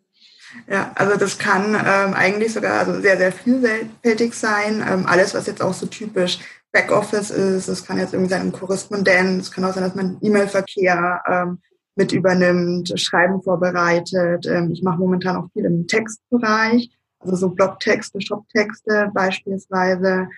Ja, 0.68 0.90
also 0.96 1.16
das 1.16 1.38
kann 1.38 1.74
ähm, 1.74 2.14
eigentlich 2.14 2.52
sogar 2.52 2.80
also 2.80 3.00
sehr, 3.00 3.16
sehr 3.16 3.30
vielfältig 3.30 4.34
sein. 4.34 4.84
Ähm, 4.88 5.06
alles, 5.06 5.34
was 5.34 5.46
jetzt 5.46 5.62
auch 5.62 5.74
so 5.74 5.86
typisch 5.86 6.40
Backoffice 6.72 7.30
ist. 7.30 7.68
Es 7.68 7.84
kann 7.84 7.98
jetzt 7.98 8.12
irgendwie 8.12 8.30
sein 8.30 8.42
ein 8.42 8.52
Korrespondent. 8.52 9.40
Es 9.40 9.50
kann 9.50 9.64
auch 9.64 9.72
sein, 9.72 9.82
dass 9.82 9.94
man 9.94 10.18
E-Mail-Verkehr 10.20 11.22
ähm, 11.26 11.58
mit 11.96 12.12
übernimmt, 12.12 12.92
Schreiben 12.98 13.42
vorbereitet. 13.42 14.46
Ähm, 14.46 14.70
ich 14.72 14.82
mache 14.82 14.98
momentan 14.98 15.36
auch 15.36 15.50
viel 15.52 15.64
im 15.64 15.86
Textbereich, 15.86 16.90
also 17.18 17.36
so 17.36 17.48
Blogtexte, 17.50 18.20
Shoptexte 18.20 19.10
beispielsweise. 19.12 20.28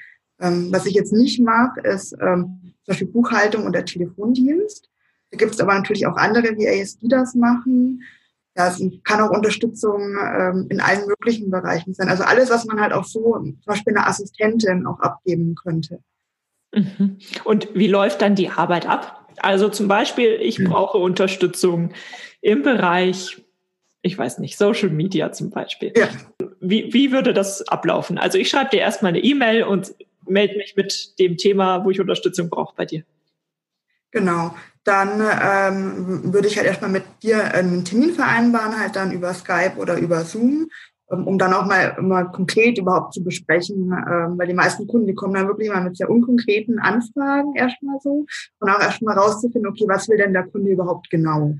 Ähm, 0.41 0.69
was 0.73 0.87
ich 0.87 0.95
jetzt 0.95 1.13
nicht 1.13 1.41
mache, 1.41 1.81
ist 1.83 2.15
ähm, 2.21 2.75
zum 2.85 2.87
Beispiel 2.87 3.09
Buchhaltung 3.09 3.67
oder 3.67 3.85
Telefondienst. 3.85 4.89
Da 5.31 5.39
gibt 5.39 5.55
es 5.55 5.61
aber 5.61 5.75
natürlich 5.75 6.07
auch 6.07 6.17
andere 6.17 6.57
VAs, 6.57 6.99
die 6.99 7.09
das 7.09 7.35
machen. 7.35 8.03
Ja, 8.57 8.69
es 8.69 8.83
kann 9.05 9.21
auch 9.21 9.31
Unterstützung 9.31 10.17
ähm, 10.21 10.67
in 10.69 10.81
allen 10.81 11.07
möglichen 11.07 11.51
Bereichen 11.51 11.95
sein. 11.95 12.09
Also 12.09 12.25
alles, 12.25 12.51
was 12.51 12.67
man 12.67 12.81
halt 12.81 12.93
auch 12.93 13.05
so, 13.05 13.35
zum 13.39 13.59
Beispiel 13.65 13.97
eine 13.97 14.07
Assistentin 14.07 14.87
auch 14.87 15.01
abgeben 15.01 15.55
könnte. 15.55 16.01
Mhm. 16.73 17.19
Und 17.45 17.69
wie 17.75 17.87
läuft 17.87 18.23
dann 18.23 18.35
die 18.35 18.49
Arbeit 18.49 18.87
ab? 18.87 19.29
Also 19.39 19.69
zum 19.69 19.89
Beispiel, 19.89 20.39
ich 20.41 20.59
mhm. 20.59 20.71
brauche 20.71 20.99
Unterstützung 20.99 21.93
im 22.41 22.63
Bereich, 22.63 23.43
ich 24.03 24.17
weiß 24.17 24.39
nicht, 24.39 24.59
Social 24.59 24.91
Media 24.91 25.33
zum 25.33 25.51
Beispiel. 25.51 25.93
Ja. 25.97 26.09
Wie, 26.61 26.93
wie 26.93 27.13
würde 27.13 27.33
das 27.33 27.67
ablaufen? 27.69 28.19
Also 28.19 28.39
ich 28.39 28.49
schreibe 28.49 28.71
dir 28.71 28.81
erstmal 28.81 29.11
eine 29.11 29.23
E-Mail 29.23 29.65
und 29.65 29.95
melde 30.27 30.57
mich 30.57 30.77
mit 30.77 31.19
dem 31.19 31.37
Thema, 31.37 31.85
wo 31.85 31.91
ich 31.91 32.01
Unterstützung 32.01 32.51
brauche 32.51 32.75
bei 32.77 32.85
dir. 32.85 33.05
Genau. 34.11 34.55
Dann 34.85 35.21
ähm, 35.21 36.33
würde 36.33 36.49
ich 36.49 36.57
halt 36.57 36.67
erstmal 36.67 36.91
mit 36.91 37.05
dir 37.23 37.55
einen 37.55 37.85
Termin 37.85 38.15
vereinbaren, 38.15 38.79
halt 38.79 38.97
dann 38.97 39.13
über 39.13 39.33
Skype 39.33 39.75
oder 39.77 39.97
über 39.97 40.25
Zoom 40.25 40.69
um 41.13 41.39
dann 41.39 41.53
auch 41.53 41.67
mal, 41.67 41.97
mal 42.01 42.25
konkret 42.31 42.79
überhaupt 42.79 43.15
zu 43.15 43.23
besprechen, 43.23 43.93
ähm, 43.93 44.39
weil 44.39 44.47
die 44.47 44.55
meisten 44.55 44.87
Kunden, 44.87 45.07
die 45.07 45.15
kommen 45.15 45.35
dann 45.35 45.47
wirklich 45.47 45.71
mal 45.71 45.85
mit 45.85 45.97
sehr 45.97 46.11
unkonkreten 46.11 46.79
Anfragen 46.79 47.55
erstmal 47.55 47.99
so 48.01 48.27
und 48.61 48.71
auch 48.71 48.81
erstmal 48.81 49.19
rauszufinden, 49.19 49.71
okay, 49.71 49.85
was 49.87 50.09
will 50.09 50.17
denn 50.17 50.33
der 50.33 50.47
Kunde 50.47 50.71
überhaupt 50.71 51.11
genau? 51.11 51.55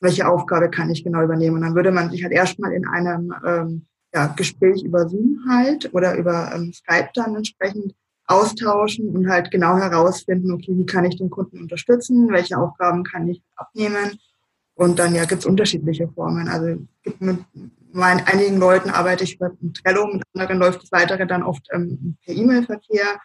Welche 0.00 0.28
Aufgabe 0.28 0.70
kann 0.70 0.90
ich 0.90 1.04
genau 1.04 1.22
übernehmen? 1.22 1.56
Und 1.56 1.62
dann 1.62 1.74
würde 1.74 1.92
man 1.92 2.10
sich 2.10 2.22
halt 2.22 2.32
erstmal 2.32 2.72
in 2.72 2.86
einem 2.86 3.34
ähm, 3.46 3.86
ja, 4.14 4.28
Gespräch 4.28 4.82
über 4.82 5.08
Zoom 5.08 5.40
halt 5.48 5.92
oder 5.92 6.16
über 6.16 6.52
ähm, 6.54 6.72
Skype 6.72 7.10
dann 7.14 7.36
entsprechend 7.36 7.94
austauschen 8.26 9.08
und 9.10 9.28
halt 9.28 9.50
genau 9.50 9.76
herausfinden, 9.76 10.52
okay, 10.52 10.72
wie 10.76 10.86
kann 10.86 11.04
ich 11.04 11.16
den 11.16 11.30
Kunden 11.30 11.60
unterstützen, 11.60 12.30
welche 12.30 12.56
Aufgaben 12.56 13.04
kann 13.04 13.28
ich 13.28 13.42
abnehmen. 13.56 14.18
Und 14.76 14.98
dann 14.98 15.14
ja 15.14 15.24
gibt 15.24 15.42
es 15.42 15.46
unterschiedliche 15.46 16.08
Formen. 16.08 16.48
Also 16.48 16.78
gibt 17.02 17.20
mit 17.20 17.38
meinen 17.94 18.26
einigen 18.26 18.58
Leuten 18.58 18.90
arbeite 18.90 19.24
ich 19.24 19.36
über 19.36 19.52
Trello, 19.72 20.06
mit 20.08 20.22
anderen 20.34 20.58
läuft 20.58 20.82
das 20.82 20.92
weitere 20.92 21.26
dann 21.26 21.42
oft 21.42 21.66
ähm, 21.72 22.16
per 22.24 22.34
E-Mail-Verkehr. 22.34 23.20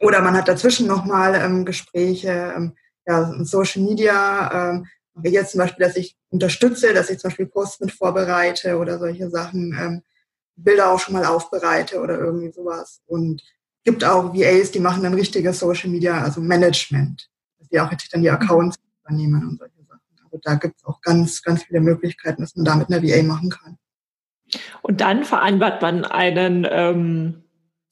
Oder 0.00 0.20
man 0.20 0.36
hat 0.36 0.48
dazwischen 0.48 0.86
nochmal 0.86 1.34
ähm, 1.36 1.64
Gespräche, 1.64 2.52
ähm, 2.56 2.76
ja, 3.06 3.32
Social 3.44 3.82
Media, 3.82 4.72
ähm, 4.72 4.86
jetzt 5.22 5.52
zum 5.52 5.60
Beispiel, 5.60 5.86
dass 5.86 5.96
ich 5.96 6.16
unterstütze, 6.30 6.92
dass 6.92 7.08
ich 7.08 7.18
zum 7.18 7.30
Beispiel 7.30 7.46
Posts 7.46 7.80
mit 7.80 7.92
vorbereite 7.92 8.76
oder 8.76 8.98
solche 8.98 9.30
Sachen, 9.30 9.76
ähm, 9.80 10.02
Bilder 10.56 10.90
auch 10.90 10.98
schon 10.98 11.14
mal 11.14 11.24
aufbereite 11.24 12.00
oder 12.00 12.18
irgendwie 12.18 12.50
sowas. 12.50 13.00
Und 13.06 13.42
gibt 13.84 14.04
auch 14.04 14.34
VAs, 14.34 14.72
die 14.72 14.80
machen 14.80 15.02
dann 15.02 15.14
richtiges 15.14 15.60
Social 15.60 15.90
Media, 15.90 16.22
also 16.22 16.40
Management, 16.40 17.30
dass 17.58 17.68
die 17.68 17.78
auch 17.78 17.90
richtig 17.90 18.10
dann 18.10 18.22
die 18.22 18.30
Accounts 18.30 18.76
übernehmen 19.04 19.48
und 19.48 19.58
solche. 19.58 19.75
Also 20.36 20.40
da 20.42 20.54
gibt 20.56 20.76
es 20.76 20.84
auch 20.84 21.00
ganz, 21.00 21.42
ganz 21.42 21.64
viele 21.64 21.80
Möglichkeiten, 21.80 22.42
dass 22.42 22.54
man 22.56 22.64
da 22.64 22.76
mit 22.76 22.90
einer 22.90 23.02
VA 23.02 23.22
machen 23.22 23.50
kann. 23.50 23.78
Und 24.82 25.00
dann 25.00 25.24
vereinbart 25.24 25.82
man 25.82 26.04
einen 26.04 26.66
ähm, 26.70 27.44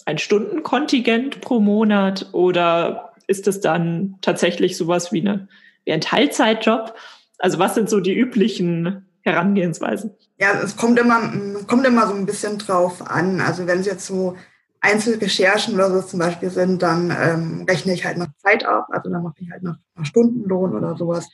ein 0.05 0.19
Stundenkontingent 0.19 1.41
pro 1.41 1.61
Monat 1.61 2.29
oder 2.33 3.15
ist 3.27 3.49
es 3.49 3.61
dann 3.61 4.17
tatsächlich 4.21 4.77
sowas 4.77 5.13
wie, 5.13 5.23
eine, 5.23 5.49
wie 5.85 5.93
ein 5.93 6.03
Teilzeitjob? 6.03 6.95
Also 7.39 7.59
was 7.59 7.75
sind 7.75 7.89
so 7.89 8.01
die 8.01 8.15
üblichen 8.15 9.07
Herangehensweisen? 9.23 10.15
Ja, 10.39 10.53
es 10.63 10.77
kommt 10.77 10.99
immer, 10.99 11.33
kommt 11.67 11.87
immer 11.87 12.07
so 12.07 12.15
ein 12.15 12.27
bisschen 12.27 12.59
drauf 12.59 13.11
an. 13.11 13.41
Also 13.41 13.67
wenn 13.67 13.81
es 13.81 13.87
jetzt 13.87 14.07
so 14.07 14.37
Einzelrecherchen 14.81 15.75
oder 15.75 15.91
so 15.91 16.03
zum 16.03 16.19
Beispiel 16.19 16.51
sind, 16.51 16.83
dann 16.83 17.11
ähm, 17.11 17.65
rechne 17.67 17.95
ich 17.95 18.05
halt 18.05 18.19
nach 18.19 18.29
Zeit 18.37 18.67
ab, 18.67 18.89
also 18.91 19.11
dann 19.11 19.23
mache 19.23 19.37
ich 19.39 19.51
halt 19.51 19.63
nach, 19.63 19.79
nach 19.95 20.05
Stundenlohn 20.05 20.75
oder 20.77 20.95
sowas. 20.95 21.27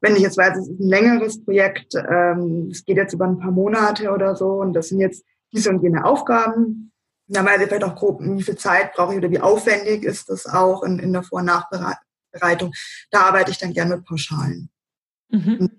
Wenn 0.00 0.16
ich 0.16 0.22
jetzt 0.22 0.36
weiß, 0.36 0.58
es 0.58 0.68
ist 0.68 0.80
ein 0.80 0.88
längeres 0.88 1.44
Projekt, 1.44 1.94
ähm, 1.94 2.68
es 2.70 2.84
geht 2.84 2.96
jetzt 2.96 3.14
über 3.14 3.26
ein 3.26 3.38
paar 3.38 3.52
Monate 3.52 4.10
oder 4.10 4.34
so 4.34 4.60
und 4.60 4.72
das 4.72 4.88
sind 4.88 5.00
jetzt 5.00 5.24
diese 5.52 5.70
und 5.70 5.82
jene 5.82 6.04
Aufgaben, 6.04 6.92
dann 7.26 7.46
weiß 7.46 7.60
ich 7.60 7.68
vielleicht 7.68 7.84
auch 7.84 7.94
grob, 7.94 8.20
wie 8.20 8.42
viel 8.42 8.56
Zeit 8.56 8.92
brauche 8.94 9.12
ich 9.12 9.18
oder 9.18 9.30
wie 9.30 9.40
aufwendig 9.40 10.02
ist 10.02 10.28
das 10.28 10.46
auch 10.46 10.82
in, 10.82 10.98
in 10.98 11.12
der 11.12 11.22
Vor- 11.22 11.40
und 11.40 11.46
Nachbereitung. 11.46 12.72
Da 13.10 13.22
arbeite 13.22 13.50
ich 13.50 13.58
dann 13.58 13.72
gerne 13.72 13.96
mit 13.96 14.04
Pauschalen. 14.04 14.68
Mhm. 15.30 15.70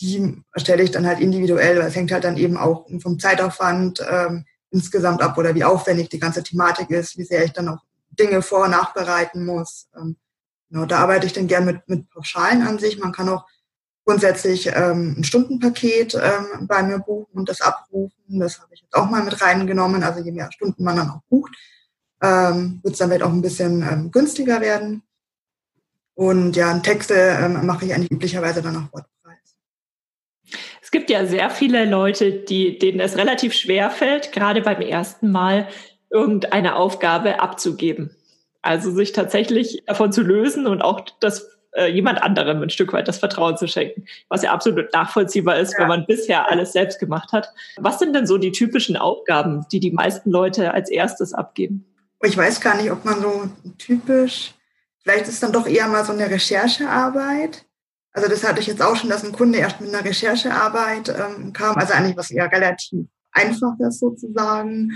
Die 0.00 0.42
erstelle 0.52 0.82
ich 0.82 0.90
dann 0.90 1.06
halt 1.06 1.20
individuell, 1.20 1.78
weil 1.78 1.88
es 1.88 1.96
hängt 1.96 2.12
halt 2.12 2.24
dann 2.24 2.36
eben 2.36 2.56
auch 2.56 2.86
vom 3.00 3.18
Zeitaufwand, 3.18 4.04
ähm, 4.08 4.44
insgesamt 4.70 5.22
ab 5.22 5.38
oder 5.38 5.54
wie 5.54 5.64
aufwendig 5.64 6.08
die 6.08 6.18
ganze 6.18 6.42
Thematik 6.42 6.90
ist, 6.90 7.16
wie 7.16 7.24
sehr 7.24 7.44
ich 7.44 7.52
dann 7.52 7.68
auch 7.68 7.82
Dinge 8.10 8.42
vor- 8.42 8.64
und 8.64 8.72
nachbereiten 8.72 9.44
muss. 9.44 9.88
Ähm, 9.96 10.16
genau, 10.68 10.86
da 10.86 10.98
arbeite 10.98 11.26
ich 11.26 11.32
dann 11.32 11.46
gern 11.46 11.64
mit, 11.64 11.88
mit 11.88 12.08
Pauschalen 12.10 12.62
an 12.62 12.78
sich. 12.78 12.98
Man 12.98 13.12
kann 13.12 13.28
auch 13.28 13.46
grundsätzlich 14.04 14.68
ähm, 14.68 15.16
ein 15.18 15.24
Stundenpaket 15.24 16.14
ähm, 16.14 16.66
bei 16.66 16.82
mir 16.82 16.98
buchen 16.98 17.38
und 17.38 17.48
das 17.48 17.60
abrufen. 17.60 18.40
Das 18.40 18.58
habe 18.58 18.72
ich 18.72 18.80
jetzt 18.80 18.94
auch 18.94 19.10
mal 19.10 19.22
mit 19.22 19.40
reingenommen. 19.40 20.02
Also 20.02 20.20
je 20.20 20.32
mehr 20.32 20.50
Stunden 20.50 20.82
man 20.82 20.96
dann 20.96 21.10
auch 21.10 21.20
bucht, 21.28 21.54
ähm, 22.22 22.80
wird 22.82 22.94
es 22.94 22.98
dann 22.98 23.10
halt 23.10 23.22
auch 23.22 23.32
ein 23.32 23.42
bisschen 23.42 23.82
ähm, 23.82 24.10
günstiger 24.10 24.62
werden. 24.62 25.02
Und 26.14 26.56
ja, 26.56 26.76
Texte 26.78 27.14
ähm, 27.14 27.66
mache 27.66 27.84
ich 27.84 27.94
eigentlich 27.94 28.10
üblicherweise 28.10 28.62
dann 28.62 28.76
auch 28.76 28.92
WordPress. 28.92 29.56
Es 30.80 30.90
gibt 30.90 31.10
ja 31.10 31.26
sehr 31.26 31.50
viele 31.50 31.84
Leute, 31.84 32.32
die, 32.32 32.78
denen 32.78 33.00
es 33.00 33.16
relativ 33.16 33.52
schwer 33.52 33.90
fällt, 33.90 34.32
gerade 34.32 34.62
beim 34.62 34.80
ersten 34.80 35.30
Mal 35.30 35.68
irgendeine 36.10 36.76
Aufgabe 36.76 37.40
abzugeben. 37.40 38.16
Also 38.68 38.90
sich 38.90 39.12
tatsächlich 39.12 39.82
davon 39.86 40.12
zu 40.12 40.22
lösen 40.22 40.66
und 40.66 40.82
auch 40.82 41.00
das 41.20 41.48
äh, 41.72 41.90
jemand 41.90 42.22
anderem 42.22 42.62
ein 42.62 42.70
Stück 42.70 42.92
weit 42.92 43.08
das 43.08 43.18
Vertrauen 43.18 43.56
zu 43.56 43.66
schenken, 43.66 44.04
was 44.28 44.42
ja 44.42 44.52
absolut 44.52 44.92
nachvollziehbar 44.92 45.58
ist, 45.58 45.72
ja. 45.72 45.80
wenn 45.80 45.88
man 45.88 46.06
bisher 46.06 46.50
alles 46.50 46.72
selbst 46.72 46.98
gemacht 46.98 47.32
hat. 47.32 47.52
Was 47.78 47.98
sind 47.98 48.14
denn 48.14 48.26
so 48.26 48.36
die 48.36 48.52
typischen 48.52 48.96
Aufgaben, 48.96 49.66
die 49.72 49.80
die 49.80 49.92
meisten 49.92 50.30
Leute 50.30 50.74
als 50.74 50.90
erstes 50.90 51.32
abgeben? 51.32 51.86
Ich 52.22 52.36
weiß 52.36 52.60
gar 52.60 52.76
nicht, 52.76 52.90
ob 52.90 53.04
man 53.04 53.22
so 53.22 53.48
typisch, 53.78 54.54
vielleicht 55.02 55.28
ist 55.28 55.42
dann 55.42 55.52
doch 55.52 55.66
eher 55.66 55.88
mal 55.88 56.04
so 56.04 56.12
eine 56.12 56.28
Recherchearbeit 56.28 57.64
also 58.12 58.28
das 58.28 58.42
hatte 58.42 58.60
ich 58.60 58.66
jetzt 58.66 58.82
auch 58.82 58.96
schon, 58.96 59.10
dass 59.10 59.24
ein 59.24 59.32
Kunde 59.32 59.58
erst 59.58 59.80
mit 59.80 59.94
einer 59.94 60.04
Recherchearbeit 60.04 61.08
ähm, 61.08 61.52
kam, 61.52 61.76
also 61.76 61.92
eigentlich 61.92 62.16
was 62.16 62.32
eher 62.32 62.50
relativ 62.50 63.06
einfaches 63.30 64.00
sozusagen. 64.00 64.92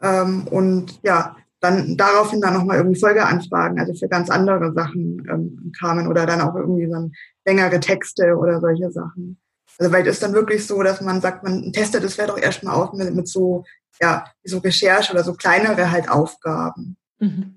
Ähm, 0.00 0.46
und 0.48 0.98
ja, 1.02 1.36
dann 1.62 1.96
daraufhin 1.96 2.40
dann 2.40 2.54
nochmal 2.54 2.78
irgendwie 2.78 2.98
Folgeanfragen, 2.98 3.78
also 3.78 3.94
für 3.94 4.08
ganz 4.08 4.28
andere 4.28 4.72
Sachen 4.72 5.24
ähm, 5.30 5.72
kamen 5.78 6.08
oder 6.08 6.26
dann 6.26 6.40
auch 6.40 6.56
irgendwie 6.56 6.88
dann 6.88 7.12
längere 7.46 7.78
Texte 7.80 8.36
oder 8.36 8.60
solche 8.60 8.90
Sachen. 8.90 9.38
Also 9.78 9.92
weil 9.92 10.06
es 10.06 10.18
dann 10.18 10.34
wirklich 10.34 10.66
so, 10.66 10.82
dass 10.82 11.00
man 11.00 11.20
sagt, 11.20 11.44
man 11.44 11.72
testet 11.72 12.02
es 12.04 12.14
vielleicht 12.14 12.30
auch 12.30 12.38
erstmal 12.38 12.74
aus 12.74 12.92
mit, 12.94 13.14
mit 13.14 13.28
so, 13.28 13.64
ja, 14.00 14.24
so 14.42 14.58
Recherche 14.58 15.12
oder 15.12 15.22
so 15.22 15.34
kleinere 15.34 15.90
halt 15.90 16.10
Aufgaben. 16.10 16.96
Mhm. 17.20 17.54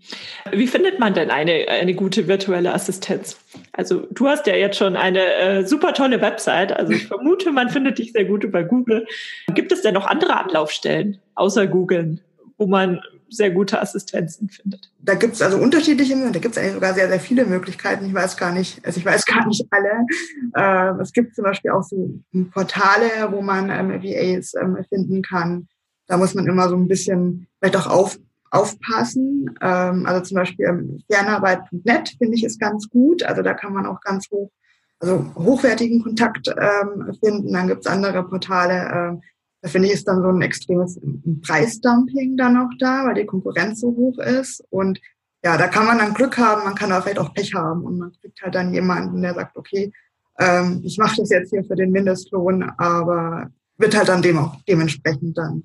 Wie 0.52 0.68
findet 0.68 1.00
man 1.00 1.16
denn 1.16 1.32
eine, 1.32 1.68
eine 1.68 1.96
gute 1.96 2.28
virtuelle 2.28 2.76
Assistenz? 2.76 3.40
Also 3.74 4.06
du 4.12 4.28
hast 4.28 4.46
ja 4.46 4.56
jetzt 4.56 4.78
schon 4.78 4.96
eine 4.96 5.34
äh, 5.34 5.66
super 5.66 5.94
tolle 5.94 6.22
Website. 6.22 6.72
Also 6.72 6.94
ich 6.94 7.08
vermute, 7.08 7.52
man 7.52 7.70
findet 7.72 7.98
dich 7.98 8.12
sehr 8.12 8.26
gut 8.26 8.44
über 8.44 8.64
Google. 8.64 9.08
Gibt 9.56 9.72
es 9.72 9.82
denn 9.82 9.96
noch 9.96 10.06
andere 10.06 10.38
Anlaufstellen 10.38 11.18
außer 11.34 11.66
Google, 11.66 12.20
wo 12.60 12.68
man 12.68 13.02
sehr 13.30 13.52
gute 13.52 13.82
Assistenzen 13.82 14.50
findet? 14.50 14.92
Da 15.00 15.16
gibt 15.16 15.34
es 15.34 15.42
also 15.42 15.58
unterschiedliche, 15.58 16.16
da 16.16 16.40
gibt 16.40 16.56
es 16.56 16.58
eigentlich 16.58 16.74
sogar 16.74 16.94
sehr, 16.94 17.08
sehr 17.08 17.20
viele 17.20 17.46
Möglichkeiten. 17.46 18.06
Ich 18.06 18.14
weiß 18.14 18.38
gar 18.38 18.52
nicht, 18.52 18.86
also 18.86 19.00
ich 19.00 19.06
weiß 19.06 19.26
gar 19.26 19.48
nicht 19.48 19.66
alle. 19.72 20.06
Äh, 20.54 21.02
es 21.02 21.12
gibt 21.14 21.36
zum 21.36 21.44
Beispiel 21.44 21.72
auch 21.72 21.84
so 21.84 22.20
Portale, 22.52 23.32
wo 23.32 23.42
man 23.42 23.70
ähm, 23.70 24.02
VAs 24.04 24.54
ähm, 24.56 24.78
finden 24.90 25.22
kann. 25.22 25.68
Da 26.08 26.18
muss 26.18 26.36
man 26.36 26.48
immer 26.48 26.70
so 26.70 26.76
ein 26.76 26.88
bisschen 26.88 27.48
vielleicht 27.60 27.78
auch 27.78 27.88
auf, 27.88 28.18
aufpassen. 28.52 29.56
Ähm, 29.62 30.06
also 30.06 30.22
zum 30.22 30.36
Beispiel 30.36 30.66
ähm, 30.66 31.04
Fernarbeit.net 31.12 32.16
finde 32.18 32.36
ich 32.36 32.44
ist 32.44 32.60
ganz 32.60 32.90
gut. 32.90 33.24
Also 33.24 33.42
da 33.42 33.54
kann 33.54 33.74
man 33.74 33.86
auch 33.86 34.02
ganz 34.02 34.30
hoch, 34.32 34.52
also 35.00 35.26
hochwertigen 35.36 36.04
Kontakt 36.04 36.48
ähm, 36.48 37.14
finden. 37.24 37.54
Dann 37.54 37.68
gibt 37.68 37.82
es 37.82 37.92
andere 37.92 38.24
Portale. 38.24 38.92
Ähm, 38.94 39.22
da 39.66 39.72
finde 39.72 39.88
ich 39.88 39.96
ist 39.96 40.08
dann 40.08 40.22
so 40.22 40.28
ein 40.28 40.44
extremes 40.44 41.00
Preisdumping 41.42 42.38
dann 42.38 42.56
auch 42.56 42.70
da, 42.78 43.04
weil 43.04 43.16
die 43.16 43.26
Konkurrenz 43.26 43.80
so 43.80 43.88
hoch 43.88 44.20
ist. 44.20 44.64
Und 44.70 45.02
ja, 45.44 45.58
da 45.58 45.68
kann 45.68 45.88
man 45.88 45.98
dann 45.98 46.14
Glück 46.14 46.38
haben, 46.38 46.66
man 46.66 46.76
kann 46.76 46.92
aber 46.92 47.02
vielleicht 47.02 47.18
auch 47.18 47.34
Pech 47.34 47.56
haben 47.56 47.84
und 47.84 47.98
man 47.98 48.12
kriegt 48.22 48.40
halt 48.44 48.54
dann 48.54 48.76
jemanden, 48.76 49.24
der 49.24 49.34
sagt, 49.34 49.58
okay, 49.58 49.92
ähm, 50.38 50.82
ich 50.84 51.00
mache 51.00 51.16
das 51.18 51.32
jetzt 51.32 51.50
hier 51.50 51.64
für 51.64 51.76
den 51.76 51.92
Mindestlohn, 51.92 52.62
aber 52.78 53.50
wird 53.78 53.98
halt 53.98 54.08
dann 54.08 54.22
dem 54.22 54.38
auch 54.38 54.56
dementsprechend 54.68 55.36
dann 55.36 55.64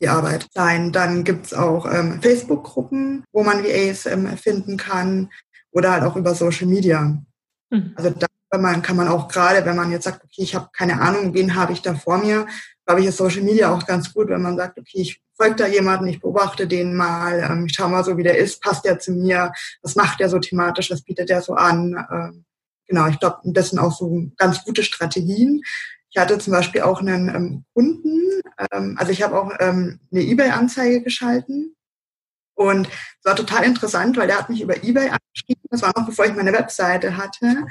die 0.00 0.06
Arbeit 0.06 0.46
sein. 0.54 0.92
Dann 0.92 1.24
gibt's 1.24 1.52
auch 1.52 1.92
ähm, 1.92 2.22
Facebook-Gruppen, 2.22 3.24
wo 3.32 3.42
man 3.42 3.64
VAs 3.64 4.06
ähm, 4.06 4.28
finden 4.36 4.76
kann 4.76 5.28
oder 5.72 5.90
halt 5.90 6.04
auch 6.04 6.14
über 6.14 6.36
Social 6.36 6.68
Media. 6.68 7.20
Mhm. 7.70 7.94
Also 7.96 8.10
da 8.10 8.28
man, 8.58 8.82
kann 8.82 8.96
man 8.96 9.08
auch 9.08 9.26
gerade, 9.26 9.64
wenn 9.64 9.76
man 9.76 9.90
jetzt 9.90 10.04
sagt, 10.04 10.22
okay, 10.24 10.42
ich 10.42 10.54
habe 10.54 10.68
keine 10.72 11.00
Ahnung, 11.00 11.34
wen 11.34 11.54
habe 11.56 11.72
ich 11.72 11.82
da 11.82 11.94
vor 11.94 12.18
mir, 12.18 12.46
glaube 12.90 13.02
ich, 13.02 13.08
ist 13.08 13.18
Social 13.18 13.42
Media 13.42 13.72
auch 13.72 13.86
ganz 13.86 14.12
gut, 14.12 14.28
wenn 14.30 14.42
man 14.42 14.56
sagt, 14.56 14.76
okay, 14.76 15.00
ich 15.00 15.22
folge 15.36 15.54
da 15.54 15.68
jemanden, 15.68 16.08
ich 16.08 16.20
beobachte 16.20 16.66
den 16.66 16.96
mal, 16.96 17.38
ähm, 17.48 17.66
ich 17.66 17.74
schaue 17.74 17.88
mal 17.88 18.02
so, 18.02 18.16
wie 18.16 18.24
der 18.24 18.36
ist, 18.36 18.60
passt 18.60 18.84
der 18.84 18.98
zu 18.98 19.12
mir, 19.12 19.52
was 19.80 19.94
macht 19.94 20.18
der 20.18 20.28
so 20.28 20.40
thematisch, 20.40 20.90
was 20.90 21.02
bietet 21.02 21.28
der 21.28 21.40
so 21.40 21.54
an. 21.54 22.04
Ähm, 22.10 22.44
genau, 22.88 23.06
ich 23.06 23.20
glaube, 23.20 23.38
das 23.44 23.70
sind 23.70 23.78
auch 23.78 23.96
so 23.96 24.28
ganz 24.36 24.64
gute 24.64 24.82
Strategien. 24.82 25.62
Ich 26.10 26.20
hatte 26.20 26.36
zum 26.38 26.52
Beispiel 26.52 26.80
auch 26.80 27.00
einen 27.00 27.28
ähm, 27.28 27.64
Kunden, 27.74 28.42
ähm, 28.72 28.96
also 28.98 29.12
ich 29.12 29.22
habe 29.22 29.40
auch 29.40 29.52
ähm, 29.60 30.00
eine 30.10 30.22
eBay-Anzeige 30.22 31.02
geschalten 31.02 31.76
und 32.54 32.88
es 32.88 33.24
war 33.24 33.36
total 33.36 33.62
interessant, 33.62 34.16
weil 34.16 34.26
der 34.26 34.38
hat 34.38 34.50
mich 34.50 34.62
über 34.62 34.82
eBay 34.82 35.10
angeschrieben, 35.10 35.62
das 35.70 35.82
war 35.82 35.92
noch 35.96 36.06
bevor 36.06 36.26
ich 36.26 36.34
meine 36.34 36.52
Webseite 36.52 37.16
hatte 37.16 37.66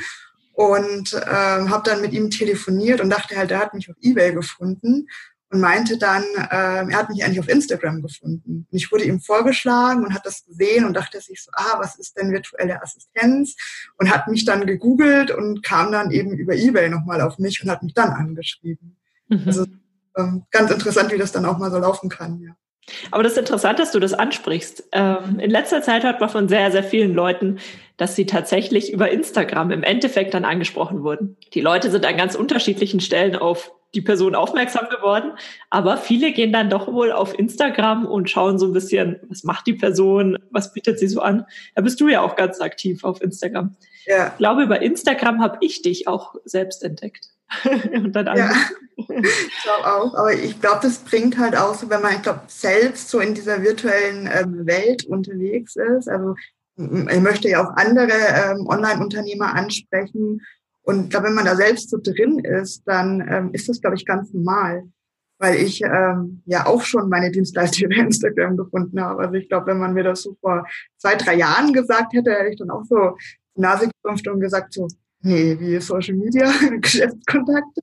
und 0.60 1.14
ähm, 1.14 1.70
habe 1.70 1.84
dann 1.86 2.02
mit 2.02 2.12
ihm 2.12 2.30
telefoniert 2.30 3.00
und 3.00 3.10
dachte 3.10 3.38
halt, 3.38 3.50
er 3.50 3.60
hat 3.60 3.74
mich 3.74 3.90
auf 3.90 3.96
eBay 4.02 4.34
gefunden 4.34 5.08
und 5.50 5.62
meinte 5.62 5.98
dann, 5.98 6.24
äh, 6.36 6.92
er 6.92 6.98
hat 6.98 7.10
mich 7.10 7.24
eigentlich 7.24 7.40
auf 7.40 7.48
Instagram 7.48 8.02
gefunden. 8.02 8.68
Und 8.70 8.78
ich 8.78 8.92
wurde 8.92 9.06
ihm 9.06 9.22
vorgeschlagen 9.22 10.04
und 10.04 10.14
hat 10.14 10.26
das 10.26 10.44
gesehen 10.44 10.84
und 10.84 10.96
dachte 10.96 11.22
sich 11.22 11.42
so, 11.42 11.50
ah, 11.54 11.78
was 11.80 11.96
ist 11.98 12.18
denn 12.18 12.34
virtuelle 12.34 12.84
Assistenz? 12.84 13.56
Und 13.98 14.14
hat 14.14 14.28
mich 14.28 14.44
dann 14.44 14.68
gegoogelt 14.68 15.32
und 15.32 15.64
kam 15.64 15.94
dann 15.94 16.12
eben 16.12 16.34
über 16.38 16.54
Ebay 16.54 16.90
nochmal 16.90 17.22
auf 17.22 17.40
mich 17.40 17.64
und 17.64 17.72
hat 17.72 17.82
mich 17.82 17.94
dann 17.94 18.10
angeschrieben. 18.10 18.98
Mhm. 19.30 19.44
Also 19.46 19.66
ähm, 20.18 20.44
ganz 20.52 20.72
interessant, 20.72 21.10
wie 21.14 21.18
das 21.18 21.32
dann 21.32 21.46
auch 21.46 21.58
mal 21.58 21.72
so 21.72 21.78
laufen 21.78 22.10
kann. 22.10 22.42
Ja. 22.42 22.52
Aber 23.12 23.24
das 23.24 23.34
ist 23.34 23.40
interessant, 23.40 23.80
dass 23.80 23.92
du 23.92 24.00
das 24.00 24.14
ansprichst. 24.14 24.90
Ähm, 24.92 25.40
in 25.40 25.50
letzter 25.50 25.82
Zeit 25.82 26.04
hört 26.04 26.20
man 26.20 26.30
von 26.30 26.50
sehr, 26.50 26.72
sehr 26.72 26.84
vielen 26.84 27.14
Leuten, 27.14 27.60
dass 27.98 28.16
sie 28.16 28.26
tatsächlich 28.26 28.94
über 28.94 29.12
Instagram 29.12 29.72
im 29.72 29.84
Endeffekt 29.84 30.34
dann 30.34 30.46
angesprochen 30.46 31.04
wurden. 31.04 31.38
Die 31.54 31.62
Leute 31.62 31.92
sind 31.92 32.06
an 32.06 32.18
ganz 32.18 32.36
unterschiedlichen 32.36 33.00
Stellen 33.00 33.36
auf 33.36 33.72
die 33.96 34.02
Person 34.02 34.36
aufmerksam 34.36 34.88
geworden, 34.90 35.32
aber 35.70 35.98
viele 35.98 36.32
gehen 36.32 36.54
dann 36.54 36.70
doch 36.70 36.88
wohl 36.88 37.12
auf 37.12 37.38
Instagram 37.38 38.06
und 38.06 38.30
schauen 38.30 38.60
so 38.60 38.68
ein 38.68 38.74
bisschen, 38.74 39.20
was 39.30 39.44
macht 39.44 39.66
die 39.66 39.74
Person, 39.74 40.38
was 40.52 40.74
bietet 40.74 41.00
sie 41.00 41.08
so 41.08 41.22
an. 41.22 41.46
Da 41.76 41.82
bist 41.82 42.00
du 42.00 42.08
ja 42.08 42.22
auch 42.22 42.36
ganz 42.36 42.62
aktiv 42.62 43.04
auf 43.04 43.22
Instagram. 43.22 43.76
Ja. 44.06 44.28
Ich 44.28 44.38
glaube, 44.38 44.64
über 44.64 44.82
Instagram 44.82 45.42
habe 45.42 45.58
ich 45.62 45.82
dich 45.82 46.08
auch 46.08 46.36
selbst 46.46 46.84
entdeckt. 46.84 47.30
und 47.94 48.14
dann 48.14 48.38
ja, 48.38 48.52
ich 48.96 49.64
glaube 49.64 49.86
auch. 49.86 50.14
Aber 50.16 50.34
ich 50.34 50.60
glaube, 50.60 50.80
das 50.82 51.00
bringt 51.00 51.38
halt 51.38 51.56
auch 51.56 51.76
so, 51.76 51.90
wenn 51.90 52.02
man, 52.02 52.16
ich 52.16 52.22
glaube, 52.22 52.42
selbst 52.48 53.10
so 53.10 53.20
in 53.20 53.34
dieser 53.34 53.62
virtuellen 53.62 54.30
ähm, 54.32 54.66
Welt 54.66 55.06
unterwegs 55.06 55.76
ist. 55.76 56.08
Also 56.08 56.36
ich 56.78 57.20
möchte 57.20 57.50
ja 57.50 57.64
auch 57.64 57.76
andere 57.76 58.14
ähm, 58.14 58.68
Online-Unternehmer 58.68 59.54
ansprechen. 59.54 60.42
Und 60.84 61.04
ich 61.06 61.10
glaube, 61.10 61.28
wenn 61.28 61.34
man 61.34 61.46
da 61.46 61.56
selbst 61.56 61.90
so 61.90 61.98
drin 62.02 62.40
ist, 62.40 62.84
dann 62.86 63.28
ähm, 63.30 63.50
ist 63.54 63.68
das, 63.68 63.82
glaube 63.82 63.96
ich, 63.96 64.06
ganz 64.06 64.32
normal. 64.34 64.84
Weil 65.40 65.56
ich 65.56 65.82
ähm, 65.82 66.42
ja 66.46 66.66
auch 66.66 66.82
schon 66.82 67.10
meine 67.10 67.32
Dienstleistung 67.32 67.86
über 67.92 68.02
Instagram 68.02 68.58
gefunden 68.58 69.02
habe. 69.02 69.24
Also 69.24 69.36
ich 69.36 69.50
glaube, 69.50 69.68
wenn 69.68 69.80
man 69.80 69.94
mir 69.94 70.04
das 70.04 70.22
so 70.22 70.38
vor 70.42 70.66
zwei, 70.98 71.16
drei 71.16 71.36
Jahren 71.36 71.74
gesagt 71.74 72.14
hätte, 72.14 72.32
hätte 72.32 72.50
ich 72.50 72.60
dann 72.60 72.72
auch 72.72 72.84
so 72.86 73.18
die 73.56 73.62
Nase 73.62 73.90
gerumpft 74.02 74.28
und 74.28 74.40
gesagt 74.40 74.74
so, 74.74 74.88
nee, 75.22 75.58
wie 75.60 75.80
Social 75.80 76.16
Media, 76.16 76.52
Geschäftskontakte, 76.82 77.82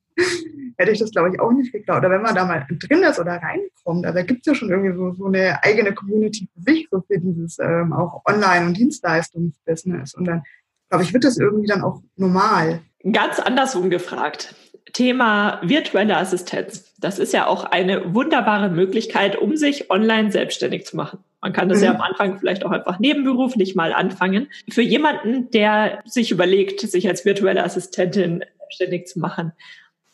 hätte 0.78 0.90
ich 0.92 0.98
das, 0.98 1.10
glaube 1.10 1.30
ich, 1.32 1.40
auch 1.40 1.52
nicht 1.52 1.72
geglaubt. 1.72 2.00
Oder 2.00 2.10
wenn 2.10 2.22
man 2.22 2.34
da 2.34 2.44
mal 2.44 2.66
drin 2.68 3.02
ist 3.02 3.18
oder 3.18 3.32
reinkommt, 3.32 4.06
also 4.06 4.16
da 4.16 4.22
gibt 4.22 4.40
es 4.40 4.46
ja 4.46 4.54
schon 4.54 4.70
irgendwie 4.70 4.96
so, 4.96 5.12
so 5.12 5.26
eine 5.26 5.62
eigene 5.62 5.94
Community 5.94 6.48
für 6.54 6.62
sich, 6.62 6.88
so 6.90 7.02
für 7.06 7.18
dieses 7.18 7.58
ähm, 7.58 7.92
auch 7.92 8.22
Online- 8.26 8.66
und 8.66 8.76
Dienstleistungsbusiness. 8.76 10.14
Und 10.14 10.26
dann, 10.26 10.42
glaube 10.90 11.04
ich, 11.04 11.12
wird 11.12 11.24
das 11.24 11.38
irgendwie 11.38 11.66
dann 11.66 11.82
auch 11.82 12.02
normal. 12.16 12.80
Ganz 13.10 13.38
andersrum 13.38 13.90
gefragt. 13.90 14.54
Thema 14.92 15.60
virtuelle 15.62 16.16
Assistenz. 16.16 16.94
Das 16.98 17.18
ist 17.18 17.32
ja 17.32 17.46
auch 17.46 17.64
eine 17.64 18.14
wunderbare 18.14 18.70
Möglichkeit, 18.70 19.36
um 19.36 19.56
sich 19.56 19.90
online 19.90 20.32
selbstständig 20.32 20.86
zu 20.86 20.96
machen. 20.96 21.18
Man 21.46 21.52
kann 21.52 21.68
das 21.68 21.78
mhm. 21.78 21.84
ja 21.84 21.94
am 21.94 22.00
Anfang 22.00 22.40
vielleicht 22.40 22.66
auch 22.66 22.72
einfach 22.72 22.98
nebenberuflich 22.98 23.76
mal 23.76 23.92
anfangen. 23.92 24.48
Für 24.68 24.82
jemanden, 24.82 25.48
der 25.52 26.02
sich 26.04 26.32
überlegt, 26.32 26.80
sich 26.80 27.06
als 27.06 27.24
virtuelle 27.24 27.62
Assistentin 27.62 28.44
selbstständig 28.58 29.06
zu 29.06 29.20
machen, 29.20 29.52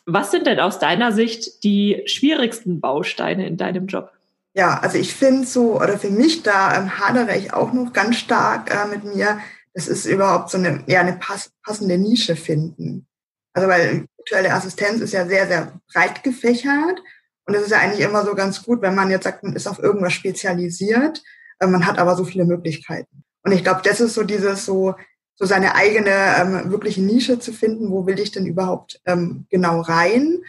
was 0.05 0.29
sind 0.29 0.45
denn 0.45 0.59
aus 0.59 0.77
deiner 0.77 1.11
Sicht 1.11 1.63
die 1.63 2.03
schwierigsten 2.05 2.81
Bausteine 2.81 3.47
in 3.47 3.57
deinem 3.57 3.87
Job? 3.87 4.11
Ja, 4.53 4.77
also 4.77 4.99
ich 4.99 5.15
finde 5.15 5.47
so, 5.47 5.81
oder 5.81 5.97
für 5.97 6.11
mich 6.11 6.43
da 6.43 6.77
ähm, 6.77 6.99
hadere 6.99 7.35
ich 7.35 7.51
auch 7.51 7.73
noch 7.73 7.93
ganz 7.93 8.17
stark 8.17 8.69
äh, 8.71 8.87
mit 8.87 9.03
mir, 9.03 9.39
das 9.73 9.87
ist 9.87 10.05
überhaupt 10.05 10.51
so 10.51 10.59
eine, 10.59 10.83
ja, 10.85 10.99
eine 10.99 11.13
pass 11.13 11.51
passende 11.65 11.97
Nische 11.97 12.35
finden. 12.35 13.07
Also 13.53 13.67
weil 13.67 14.05
virtuelle 14.17 14.53
Assistenz 14.53 15.01
ist 15.01 15.13
ja 15.13 15.25
sehr, 15.25 15.47
sehr 15.47 15.73
breit 15.91 16.23
gefächert 16.23 17.01
und 17.45 17.53
es 17.55 17.63
ist 17.63 17.71
ja 17.71 17.79
eigentlich 17.79 18.05
immer 18.05 18.25
so 18.25 18.35
ganz 18.35 18.63
gut, 18.63 18.81
wenn 18.81 18.95
man 18.95 19.09
jetzt 19.09 19.25
sagt, 19.25 19.43
man 19.43 19.55
ist 19.55 19.67
auf 19.67 19.79
irgendwas 19.79 20.13
spezialisiert, 20.13 21.21
äh, 21.59 21.67
man 21.67 21.85
hat 21.85 21.99
aber 21.99 22.15
so 22.15 22.23
viele 22.23 22.45
Möglichkeiten. 22.45 23.23
Und 23.43 23.51
ich 23.51 23.63
glaube, 23.63 23.81
das 23.83 23.99
ist 23.99 24.13
so 24.13 24.23
dieses 24.23 24.65
so, 24.65 24.95
so 25.35 25.45
seine 25.45 25.75
eigene 25.75 26.09
ähm, 26.09 26.71
wirkliche 26.71 27.01
Nische 27.01 27.39
zu 27.39 27.51
finden, 27.51 27.91
wo 27.91 28.05
will 28.05 28.19
ich 28.19 28.31
denn 28.31 28.45
überhaupt 28.45 29.01
ähm, 29.05 29.45
genau 29.49 29.81
rein. 29.81 30.39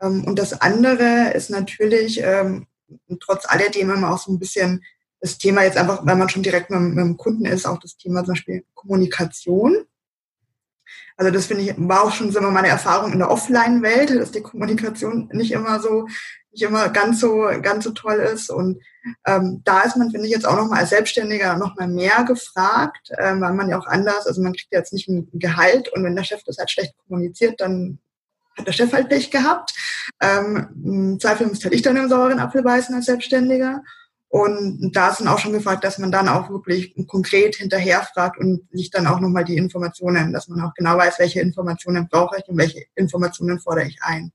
Ähm, 0.00 0.24
und 0.24 0.38
das 0.38 0.60
andere 0.60 1.32
ist 1.34 1.50
natürlich 1.50 2.20
ähm, 2.22 2.66
trotz 3.20 3.44
alledem 3.46 3.90
immer 3.90 4.14
auch 4.14 4.18
so 4.18 4.32
ein 4.32 4.38
bisschen 4.38 4.82
das 5.20 5.36
Thema 5.36 5.64
jetzt 5.64 5.76
einfach, 5.76 6.06
wenn 6.06 6.18
man 6.18 6.28
schon 6.28 6.42
direkt 6.42 6.70
mit, 6.70 6.80
mit 6.80 6.98
dem 6.98 7.16
Kunden 7.16 7.44
ist, 7.44 7.66
auch 7.66 7.78
das 7.78 7.96
Thema 7.96 8.24
zum 8.24 8.34
Beispiel 8.34 8.64
Kommunikation. 8.74 9.84
Also 11.18 11.32
das 11.32 11.46
finde 11.46 11.64
ich, 11.64 11.74
war 11.76 12.04
auch 12.04 12.12
schon 12.12 12.34
immer 12.34 12.52
meine 12.52 12.68
Erfahrung 12.68 13.12
in 13.12 13.18
der 13.18 13.30
Offline-Welt, 13.30 14.10
dass 14.10 14.30
die 14.30 14.40
Kommunikation 14.40 15.28
nicht 15.32 15.50
immer 15.50 15.80
so, 15.80 16.06
nicht 16.52 16.62
immer 16.62 16.88
ganz 16.90 17.18
so, 17.18 17.48
ganz 17.60 17.84
so 17.84 17.90
toll 17.90 18.18
ist. 18.18 18.50
Und 18.50 18.80
ähm, 19.26 19.60
da 19.64 19.80
ist 19.80 19.96
man, 19.96 20.12
finde 20.12 20.28
ich, 20.28 20.32
jetzt 20.32 20.46
auch 20.46 20.56
nochmal 20.56 20.78
als 20.80 20.90
Selbstständiger 20.90 21.56
nochmal 21.56 21.88
mehr 21.88 22.22
gefragt, 22.22 23.10
ähm, 23.18 23.40
weil 23.40 23.52
man 23.52 23.68
ja 23.68 23.80
auch 23.80 23.86
anders, 23.86 24.28
also 24.28 24.40
man 24.40 24.52
kriegt 24.52 24.72
jetzt 24.72 24.92
nicht 24.92 25.08
ein 25.08 25.28
Gehalt 25.32 25.92
und 25.92 26.04
wenn 26.04 26.14
der 26.14 26.22
Chef 26.22 26.44
das 26.44 26.58
halt 26.58 26.70
schlecht 26.70 26.94
kommuniziert, 27.08 27.60
dann 27.60 27.98
hat 28.56 28.68
der 28.68 28.72
Chef 28.72 28.92
halt 28.92 29.08
Pech 29.08 29.32
gehabt. 29.32 29.74
Ähm, 30.20 30.68
Im 30.84 31.20
Zweifel 31.20 31.48
müsste 31.48 31.64
halt 31.64 31.74
ich 31.74 31.82
dann 31.82 31.96
im 31.96 32.08
sauren 32.08 32.38
Apfel 32.38 32.62
beißen 32.62 32.94
als 32.94 33.06
Selbstständiger. 33.06 33.82
Und 34.30 34.92
da 34.92 35.08
ist 35.08 35.20
dann 35.20 35.28
auch 35.28 35.38
schon 35.38 35.54
gefragt, 35.54 35.84
dass 35.84 35.98
man 35.98 36.12
dann 36.12 36.28
auch 36.28 36.50
wirklich 36.50 36.94
konkret 37.06 37.56
hinterherfragt 37.56 38.38
und 38.38 38.68
sich 38.70 38.90
dann 38.90 39.06
auch 39.06 39.20
nochmal 39.20 39.44
die 39.44 39.56
Informationen, 39.56 40.32
dass 40.34 40.48
man 40.48 40.60
auch 40.60 40.74
genau 40.74 40.98
weiß, 40.98 41.18
welche 41.18 41.40
Informationen 41.40 42.08
brauche 42.08 42.36
ich 42.38 42.46
und 42.48 42.58
welche 42.58 42.84
Informationen 42.94 43.58
fordere 43.58 43.86
ich 43.86 43.98
ein. 44.02 44.30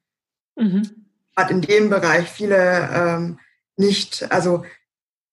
Mhm. 0.56 0.89
Hat 1.36 1.51
in 1.51 1.62
dem 1.62 1.89
Bereich 1.89 2.27
viele 2.27 2.89
ähm, 2.91 3.39
nicht, 3.77 4.32
also 4.32 4.63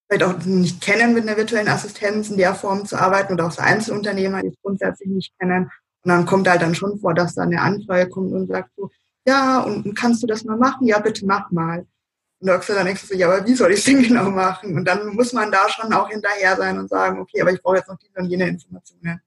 vielleicht 0.08 0.24
auch 0.24 0.44
nicht 0.44 0.82
kennen, 0.82 1.14
mit 1.14 1.26
einer 1.26 1.38
virtuellen 1.38 1.68
Assistenz 1.68 2.28
in 2.28 2.36
der 2.36 2.54
Form 2.54 2.84
zu 2.84 2.96
arbeiten 2.96 3.32
oder 3.32 3.46
auch 3.46 3.52
so 3.52 3.62
Einzelunternehmer, 3.62 4.42
die 4.42 4.48
es 4.48 4.60
grundsätzlich 4.62 5.08
nicht 5.08 5.38
kennen. 5.38 5.70
Und 6.02 6.08
dann 6.10 6.26
kommt 6.26 6.48
halt 6.48 6.60
dann 6.60 6.74
schon 6.74 6.98
vor, 6.98 7.14
dass 7.14 7.34
da 7.34 7.42
eine 7.42 7.62
Anfrage 7.62 8.10
kommt 8.10 8.32
und 8.32 8.48
sagt 8.48 8.70
so, 8.76 8.90
ja, 9.26 9.60
und 9.60 9.94
kannst 9.94 10.22
du 10.22 10.26
das 10.26 10.44
mal 10.44 10.56
machen? 10.56 10.86
Ja, 10.86 10.98
bitte 10.98 11.24
mach 11.24 11.50
mal. 11.50 11.86
Und 12.40 12.46
da 12.46 12.58
dann 12.58 12.86
denkst 12.86 13.02
du 13.02 13.06
so, 13.08 13.14
ja, 13.14 13.30
aber 13.30 13.46
wie 13.46 13.54
soll 13.54 13.72
ich 13.72 13.80
es 13.80 13.84
denn 13.84 14.02
genau 14.08 14.30
machen? 14.30 14.74
Und 14.76 14.84
dann 14.86 15.14
muss 15.14 15.32
man 15.32 15.52
da 15.52 15.68
schon 15.68 15.92
auch 15.92 16.08
hinterher 16.08 16.56
sein 16.56 16.78
und 16.78 16.88
sagen, 16.88 17.20
okay, 17.20 17.42
aber 17.42 17.52
ich 17.52 17.62
brauche 17.62 17.76
jetzt 17.76 17.88
noch 17.88 17.98
diese 17.98 18.18
und 18.18 18.30
jene 18.30 18.48
Informationen. 18.48 19.20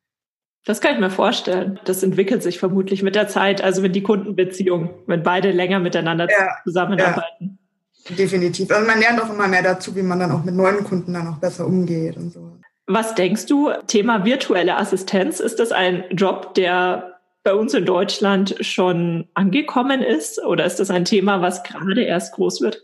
Das 0.66 0.80
kann 0.80 0.94
ich 0.94 1.00
mir 1.00 1.10
vorstellen. 1.10 1.80
Das 1.84 2.04
entwickelt 2.04 2.42
sich 2.42 2.58
vermutlich 2.58 3.04
mit 3.04 3.16
der 3.16 3.28
Zeit, 3.28 3.62
also 3.62 3.84
wenn 3.84 3.92
die 3.92 4.02
Kundenbeziehung, 4.02 4.90
wenn 5.08 5.22
beide 5.22 5.52
länger 5.52 5.80
miteinander 5.80 6.28
ja, 6.30 6.56
zusammenarbeiten. 6.64 7.60
Ja, 8.08 8.16
definitiv. 8.16 8.72
Also 8.72 8.88
man 8.88 9.00
lernt 9.00 9.22
auch 9.22 9.30
immer 9.30 9.48
mehr 9.48 9.62
dazu, 9.62 9.96
wie 9.96 10.04
man 10.04 10.20
dann 10.20 10.32
auch 10.32 10.44
mit 10.44 10.56
neuen 10.56 10.84
Kunden 10.84 11.14
dann 11.14 11.28
auch 11.28 11.38
besser 11.38 11.68
umgeht 11.68 12.16
und 12.18 12.32
so. 12.32 12.58
Was 12.88 13.14
denkst 13.16 13.46
du, 13.46 13.72
Thema 13.88 14.26
virtuelle 14.26 14.78
Assistenz, 14.78 15.40
ist 15.40 15.60
das 15.60 15.72
ein 15.72 16.06
Job, 16.12 16.54
der 16.56 17.20
bei 17.44 17.54
uns 17.54 17.74
in 17.74 17.86
Deutschland 17.86 18.56
schon 18.62 19.28
angekommen 19.34 20.02
ist 20.02 20.42
oder 20.44 20.66
ist 20.66 20.80
das 20.80 20.90
ein 20.90 21.06
Thema, 21.06 21.42
was 21.42 21.64
gerade 21.64 22.04
erst 22.04 22.34
groß 22.36 22.62
wird? 22.62 22.84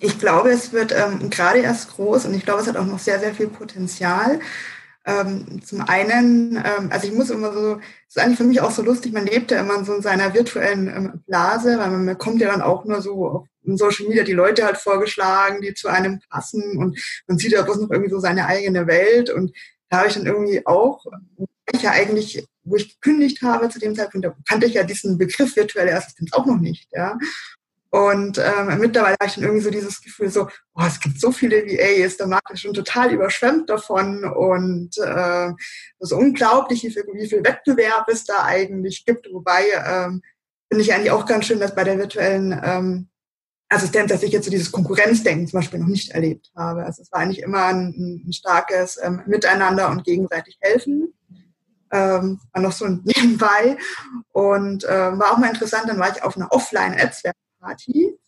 Ich 0.00 0.18
glaube, 0.18 0.50
es 0.50 0.72
wird 0.72 0.92
ähm, 0.92 1.30
gerade 1.30 1.60
erst 1.60 1.90
groß 1.92 2.26
und 2.26 2.34
ich 2.34 2.44
glaube, 2.44 2.60
es 2.60 2.68
hat 2.68 2.76
auch 2.76 2.86
noch 2.86 2.98
sehr, 2.98 3.20
sehr 3.20 3.34
viel 3.34 3.48
Potenzial. 3.48 4.40
Ähm, 5.04 5.62
zum 5.64 5.80
einen, 5.82 6.56
ähm, 6.56 6.90
also 6.90 7.06
ich 7.06 7.14
muss 7.14 7.30
immer 7.30 7.52
so, 7.52 7.80
es 8.08 8.16
ist 8.16 8.18
eigentlich 8.18 8.36
für 8.36 8.44
mich 8.44 8.60
auch 8.60 8.70
so 8.70 8.82
lustig, 8.82 9.12
man 9.12 9.26
lebt 9.26 9.50
ja 9.50 9.60
immer 9.60 9.82
so 9.84 9.94
in 9.94 10.02
seiner 10.02 10.34
virtuellen 10.34 10.88
ähm, 10.88 11.22
Blase, 11.26 11.78
weil 11.78 11.90
man 11.90 12.06
bekommt 12.06 12.40
ja 12.40 12.50
dann 12.50 12.62
auch 12.62 12.84
nur 12.84 13.00
so 13.00 13.26
auf 13.26 13.46
Social 13.64 14.06
Media 14.06 14.24
die 14.24 14.32
Leute 14.32 14.64
halt 14.64 14.76
vorgeschlagen, 14.76 15.62
die 15.62 15.74
zu 15.74 15.88
einem 15.88 16.20
passen 16.30 16.76
und 16.76 16.98
man 17.26 17.38
sieht 17.38 17.52
ja 17.52 17.62
bloß 17.62 17.78
noch 17.78 17.90
irgendwie 17.90 18.10
so 18.10 18.20
seine 18.20 18.46
eigene 18.46 18.86
Welt 18.86 19.30
und 19.30 19.52
da 19.88 19.98
habe 19.98 20.08
ich 20.08 20.14
dann 20.14 20.26
irgendwie 20.26 20.66
auch, 20.66 21.06
ich 21.72 21.82
ja 21.82 21.92
eigentlich, 21.92 22.46
wo 22.64 22.76
ich 22.76 23.00
gekündigt 23.00 23.42
habe 23.42 23.68
zu 23.70 23.78
dem 23.78 23.94
Zeitpunkt, 23.94 24.26
da 24.26 24.34
kannte 24.46 24.66
ich 24.66 24.74
ja 24.74 24.82
diesen 24.82 25.16
Begriff 25.16 25.56
virtuelle 25.56 25.96
Assistenz 25.96 26.32
auch 26.32 26.44
noch 26.44 26.58
nicht, 26.58 26.88
ja. 26.92 27.16
Und 27.90 28.38
ähm, 28.38 28.78
mittlerweile 28.78 29.16
habe 29.18 29.28
ich 29.28 29.34
dann 29.36 29.44
irgendwie 29.44 29.64
so 29.64 29.70
dieses 29.70 30.02
Gefühl 30.02 30.28
so, 30.28 30.48
oh, 30.74 30.82
es 30.86 31.00
gibt 31.00 31.18
so 31.18 31.32
viele 31.32 31.64
VAs, 31.64 32.18
der 32.18 32.26
Markt 32.26 32.50
ist 32.50 32.60
schon 32.60 32.74
total 32.74 33.12
überschwemmt 33.12 33.70
davon 33.70 34.24
und 34.24 34.90
äh, 34.98 35.52
ist 35.98 36.12
unglaublich, 36.12 36.82
wie 36.82 36.90
viel, 36.90 37.04
wie 37.14 37.28
viel 37.28 37.42
Wettbewerb 37.42 38.06
es 38.08 38.24
da 38.24 38.44
eigentlich 38.44 39.06
gibt. 39.06 39.32
Wobei 39.32 39.64
ähm, 39.86 40.22
finde 40.70 40.84
ich 40.84 40.92
eigentlich 40.92 41.10
auch 41.10 41.24
ganz 41.24 41.46
schön, 41.46 41.60
dass 41.60 41.74
bei 41.74 41.84
der 41.84 41.98
virtuellen 41.98 42.60
ähm, 42.62 43.08
Assistenz, 43.70 44.10
dass 44.10 44.22
ich 44.22 44.32
jetzt 44.32 44.44
so 44.44 44.50
dieses 44.50 44.72
Konkurrenzdenken 44.72 45.46
zum 45.46 45.60
Beispiel 45.60 45.80
noch 45.80 45.88
nicht 45.88 46.10
erlebt 46.10 46.50
habe. 46.54 46.84
Also 46.84 47.02
es 47.02 47.10
war 47.10 47.20
eigentlich 47.20 47.42
immer 47.42 47.64
ein, 47.66 48.22
ein 48.26 48.32
starkes 48.34 48.98
ähm, 49.02 49.22
Miteinander 49.26 49.90
und 49.90 50.04
gegenseitig 50.04 50.58
helfen. 50.60 51.14
Ähm, 51.90 52.38
war 52.52 52.62
noch 52.62 52.72
so 52.72 52.86
nebenbei. 53.04 53.78
Und 54.32 54.84
äh, 54.84 55.18
war 55.18 55.32
auch 55.32 55.38
mal 55.38 55.50
interessant, 55.50 55.88
dann 55.88 55.98
war 55.98 56.14
ich 56.14 56.22
auf 56.22 56.36
einer 56.36 56.52
Offline-Netzwerk 56.52 57.34
Party. 57.60 58.18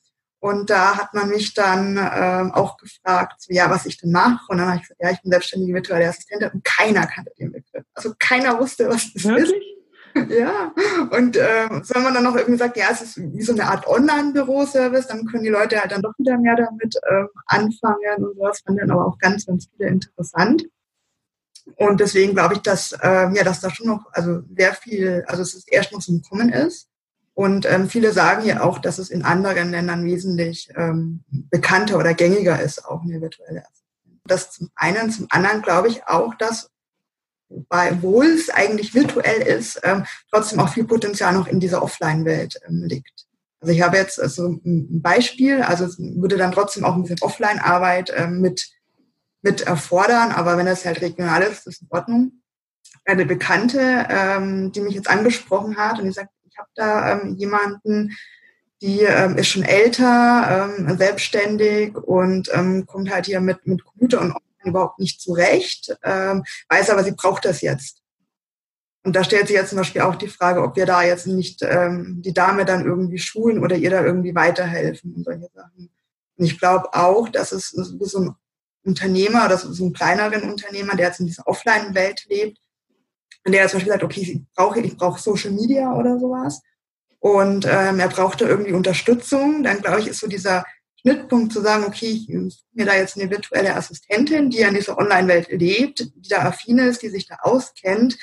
Und 0.41 0.71
da 0.71 0.97
hat 0.97 1.13
man 1.13 1.29
mich 1.29 1.53
dann 1.53 1.99
ähm, 1.99 2.53
auch 2.53 2.79
gefragt, 2.79 3.45
ja, 3.49 3.69
was 3.69 3.85
ich 3.85 3.99
denn 3.99 4.11
mache. 4.11 4.47
Und 4.49 4.57
dann 4.59 4.69
habe 4.69 4.77
ich 4.77 4.83
gesagt, 4.83 5.03
ja, 5.03 5.11
ich 5.11 5.21
bin 5.21 5.31
selbstständige 5.31 5.75
virtuelle 5.75 6.09
Assistentin 6.09 6.51
und 6.55 6.65
keiner 6.65 7.07
kannte 7.07 7.31
den 7.39 7.53
Begriff. 7.53 7.85
Also 7.93 8.15
keiner 8.19 8.59
wusste, 8.59 8.89
was 8.89 9.13
das 9.13 9.25
Wirklich? 9.25 9.51
ist. 9.51 9.67
Ja, 10.29 10.75
und 11.13 11.37
ähm, 11.37 11.85
so 11.85 11.95
wenn 11.95 12.03
man 12.03 12.13
dann 12.13 12.25
noch 12.25 12.35
irgendwie 12.35 12.59
sagt, 12.59 12.77
ja, 12.77 12.89
es 12.91 13.01
ist 13.01 13.17
wie 13.17 13.43
so 13.43 13.53
eine 13.53 13.69
Art 13.69 13.87
Online-Büroservice, 13.87 15.07
dann 15.07 15.25
können 15.27 15.45
die 15.45 15.51
Leute 15.51 15.81
halt 15.81 15.93
dann 15.93 16.03
doch 16.03 16.13
wieder 16.19 16.37
mehr 16.37 16.57
damit 16.57 16.97
ähm, 17.09 17.29
anfangen 17.47 18.25
und 18.25 18.35
sowas 18.35 18.61
fanden 18.67 18.81
dann 18.81 18.91
aber 18.91 19.07
auch 19.07 19.19
ganz, 19.19 19.47
ganz 19.47 19.69
viele 19.71 19.89
interessant. 19.89 20.67
Und 21.77 22.01
deswegen 22.01 22.35
glaube 22.35 22.55
ich, 22.55 22.61
dass, 22.63 22.93
ähm, 23.03 23.37
ja, 23.37 23.45
dass 23.45 23.61
da 23.61 23.71
schon 23.71 23.87
noch 23.87 24.05
also 24.11 24.43
sehr 24.57 24.75
viel, 24.75 25.25
also 25.29 25.43
es 25.43 25.55
ist 25.55 25.73
erst 25.73 25.93
noch 25.93 26.01
so 26.01 26.13
ein 26.13 26.23
Kommen 26.29 26.49
ist 26.49 26.90
Und 27.41 27.65
ähm, 27.65 27.89
viele 27.89 28.13
sagen 28.13 28.45
ja 28.45 28.63
auch, 28.63 28.81
dass 28.81 28.99
es 28.99 29.09
in 29.09 29.23
anderen 29.23 29.71
Ländern 29.71 30.05
wesentlich 30.05 30.69
ähm, 30.77 31.25
bekannter 31.31 31.97
oder 31.97 32.13
gängiger 32.13 32.61
ist, 32.61 32.85
auch 32.85 33.01
eine 33.01 33.19
virtuelle 33.23 33.63
Assistenz. 33.63 34.21
Das 34.25 34.51
zum 34.51 34.71
einen, 34.75 35.11
zum 35.11 35.27
anderen 35.31 35.63
glaube 35.63 35.89
ich 35.89 36.07
auch, 36.07 36.35
dass 36.35 36.69
obwohl 37.71 38.27
es 38.27 38.51
eigentlich 38.51 38.95
virtuell 38.95 39.41
ist, 39.41 39.81
ähm, 39.85 40.05
trotzdem 40.31 40.61
auch 40.61 40.69
viel 40.69 40.85
Potenzial 40.85 41.33
noch 41.33 41.47
in 41.47 41.61
dieser 41.61 41.83
Offline-Welt 41.83 42.61
ähm, 42.69 42.85
liegt. 42.85 43.25
Also 43.63 43.73
ich 43.73 43.81
habe 43.81 43.97
jetzt 43.97 44.21
also 44.21 44.61
ein 44.63 45.01
Beispiel, 45.01 45.63
also 45.63 45.87
es 45.87 45.99
würde 45.99 46.37
dann 46.37 46.53
trotzdem 46.53 46.85
auch 46.85 46.95
ein 46.95 47.05
bisschen 47.05 47.23
Offline-Arbeit 47.23 48.13
ähm, 48.17 48.43
mit, 48.43 48.69
mit 49.41 49.63
erfordern, 49.63 50.31
aber 50.33 50.59
wenn 50.59 50.67
das 50.67 50.85
halt 50.85 51.01
regional 51.01 51.41
ist, 51.41 51.67
ist 51.67 51.81
in 51.81 51.89
Ordnung. 51.89 52.33
Eine 53.07 53.25
Bekannte, 53.25 54.07
ähm, 54.11 54.73
die 54.73 54.83
mich 54.83 54.95
jetzt 54.95 55.09
angesprochen 55.09 55.79
hat 55.79 55.99
und 55.99 56.05
die 56.05 56.13
sagt, 56.13 56.29
habe 56.61 56.71
da 56.75 57.13
ähm, 57.13 57.37
jemanden, 57.37 58.17
die 58.83 59.01
ähm, 59.01 59.37
ist 59.37 59.49
schon 59.49 59.63
älter, 59.63 60.75
ähm, 60.79 60.97
selbstständig 60.97 61.97
und 61.97 62.49
ähm, 62.53 62.87
kommt 62.87 63.11
halt 63.11 63.27
hier 63.27 63.41
mit, 63.41 63.67
mit 63.67 63.85
Computer 63.85 64.21
und 64.21 64.35
überhaupt 64.65 64.99
nicht 64.99 65.21
zurecht, 65.21 65.97
ähm, 66.03 66.45
weiß 66.69 66.91
aber, 66.91 67.05
sie 67.05 67.13
braucht 67.13 67.45
das 67.45 67.61
jetzt. 67.61 68.03
Und 69.03 69.17
da 69.17 69.25
stellt 69.25 69.47
sich 69.47 69.57
jetzt 69.57 69.71
zum 69.71 69.79
Beispiel 69.79 70.03
auch 70.03 70.17
die 70.17 70.29
Frage, 70.29 70.63
ob 70.63 70.77
wir 70.77 70.85
da 70.85 71.03
jetzt 71.03 71.27
nicht 71.27 71.63
ähm, 71.63 72.21
die 72.21 72.35
Dame 72.35 72.67
dann 72.67 72.85
irgendwie 72.85 73.19
schulen 73.19 73.63
oder 73.63 73.77
ihr 73.77 73.91
da 73.91 74.05
irgendwie 74.05 74.35
weiterhelfen 74.35 75.15
und 75.15 75.25
solche 75.25 75.49
Sachen. 75.55 75.91
Und 76.37 76.45
ich 76.45 76.59
glaube 76.59 76.93
auch, 76.93 77.29
dass 77.31 77.53
es 77.53 77.71
so 77.71 78.19
ein 78.19 78.35
Unternehmer 78.85 79.47
oder 79.47 79.57
so 79.57 79.87
ein 79.87 79.93
kleineren 79.93 80.51
Unternehmer, 80.51 80.97
der 80.97 81.09
jetzt 81.09 81.21
in 81.21 81.27
dieser 81.27 81.47
Offline-Welt 81.47 82.27
lebt, 82.29 82.59
und 83.45 83.53
der 83.53 83.69
zum 83.69 83.79
Beispiel 83.79 83.93
sagt, 83.93 84.05
okay, 84.05 84.21
ich 84.21 84.41
brauche 84.55 84.81
ich 84.81 84.97
brauche 84.97 85.21
Social 85.21 85.53
Media 85.53 85.95
oder 85.95 86.19
sowas. 86.19 86.63
Und 87.19 87.67
ähm, 87.67 88.01
er 88.01 88.09
brauchte 88.09 88.47
irgendwie 88.47 88.73
Unterstützung. 88.73 89.63
Dann 89.63 89.81
glaube 89.83 90.01
ich, 90.01 90.09
ist 90.09 90.21
so 90.21 90.27
dieser 90.27 90.65
Schnittpunkt 91.01 91.53
zu 91.53 91.61
sagen, 91.61 91.85
okay, 91.85 92.11
ich 92.11 92.29
mir 92.73 92.87
da 92.87 92.95
jetzt 92.95 93.19
eine 93.19 93.31
virtuelle 93.31 93.75
Assistentin, 93.75 94.51
die 94.51 94.61
in 94.61 94.75
dieser 94.75 94.99
Online-Welt 94.99 95.49
lebt, 95.51 96.01
die 96.01 96.29
da 96.29 96.43
affin 96.43 96.79
ist, 96.79 97.03
die 97.03 97.09
sich 97.09 97.27
da 97.27 97.37
auskennt, 97.43 98.19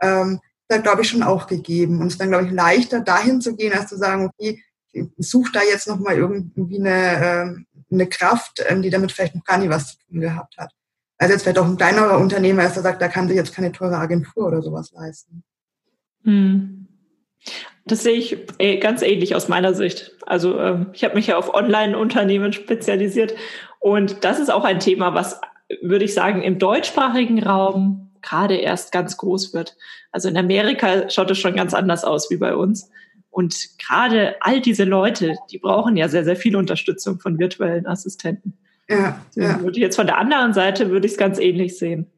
ähm, 0.00 0.40
da 0.68 0.78
glaube 0.78 1.02
ich 1.02 1.08
schon 1.08 1.24
auch 1.24 1.48
gegeben. 1.48 2.00
Und 2.00 2.06
es 2.06 2.14
ist 2.14 2.20
dann, 2.20 2.28
glaube 2.28 2.46
ich, 2.46 2.52
leichter, 2.52 3.00
dahin 3.00 3.40
zu 3.40 3.56
gehen, 3.56 3.72
als 3.72 3.88
zu 3.88 3.96
sagen, 3.96 4.26
okay, 4.26 4.62
ich 4.92 5.06
suche 5.18 5.52
da 5.52 5.60
jetzt 5.62 5.88
nochmal 5.88 6.16
irgendwie 6.16 6.78
eine, 6.78 7.24
ähm, 7.24 7.66
eine 7.90 8.08
Kraft, 8.08 8.64
ähm, 8.68 8.82
die 8.82 8.90
damit 8.90 9.10
vielleicht 9.12 9.34
noch 9.34 9.44
gar 9.44 9.58
nie 9.58 9.68
was 9.68 9.92
zu 9.92 9.98
tun 9.98 10.20
gehabt 10.20 10.56
hat. 10.58 10.72
Also 11.20 11.34
jetzt 11.34 11.42
vielleicht 11.42 11.58
auch 11.58 11.66
ein 11.66 11.76
kleinerer 11.76 12.18
Unternehmer 12.18 12.64
ist, 12.64 12.76
der 12.76 12.82
sagt, 12.82 13.02
da 13.02 13.08
kann 13.08 13.28
sich 13.28 13.36
jetzt 13.36 13.54
keine 13.54 13.72
teure 13.72 13.98
Agentur 13.98 14.46
oder 14.46 14.62
sowas 14.62 14.90
leisten. 14.92 15.44
Hm. 16.24 16.88
Das 17.84 18.02
sehe 18.02 18.14
ich 18.14 18.38
äh, 18.58 18.78
ganz 18.78 19.02
ähnlich 19.02 19.34
aus 19.34 19.46
meiner 19.46 19.74
Sicht. 19.74 20.12
Also 20.24 20.58
ähm, 20.58 20.86
ich 20.94 21.04
habe 21.04 21.16
mich 21.16 21.26
ja 21.26 21.36
auf 21.36 21.52
Online-Unternehmen 21.52 22.54
spezialisiert 22.54 23.34
und 23.80 24.24
das 24.24 24.38
ist 24.38 24.50
auch 24.50 24.64
ein 24.64 24.80
Thema, 24.80 25.12
was, 25.12 25.38
würde 25.82 26.06
ich 26.06 26.14
sagen, 26.14 26.40
im 26.40 26.58
deutschsprachigen 26.58 27.42
Raum 27.42 28.12
gerade 28.22 28.56
erst 28.56 28.90
ganz 28.90 29.18
groß 29.18 29.52
wird. 29.52 29.76
Also 30.12 30.28
in 30.28 30.38
Amerika 30.38 31.10
schaut 31.10 31.30
es 31.30 31.38
schon 31.38 31.54
ganz 31.54 31.74
anders 31.74 32.02
aus 32.02 32.30
wie 32.30 32.38
bei 32.38 32.56
uns. 32.56 32.90
Und 33.28 33.78
gerade 33.78 34.36
all 34.40 34.62
diese 34.62 34.84
Leute, 34.84 35.36
die 35.50 35.58
brauchen 35.58 35.98
ja 35.98 36.08
sehr, 36.08 36.24
sehr 36.24 36.36
viel 36.36 36.56
Unterstützung 36.56 37.20
von 37.20 37.38
virtuellen 37.38 37.86
Assistenten. 37.86 38.56
Ja, 38.90 39.24
ja. 39.34 39.60
Würde 39.60 39.78
jetzt 39.78 39.96
von 39.96 40.06
der 40.06 40.18
anderen 40.18 40.52
Seite 40.52 40.90
würde 40.90 41.06
ich 41.06 41.12
es 41.12 41.18
ganz 41.18 41.38
ähnlich 41.38 41.78
sehen. 41.78 42.10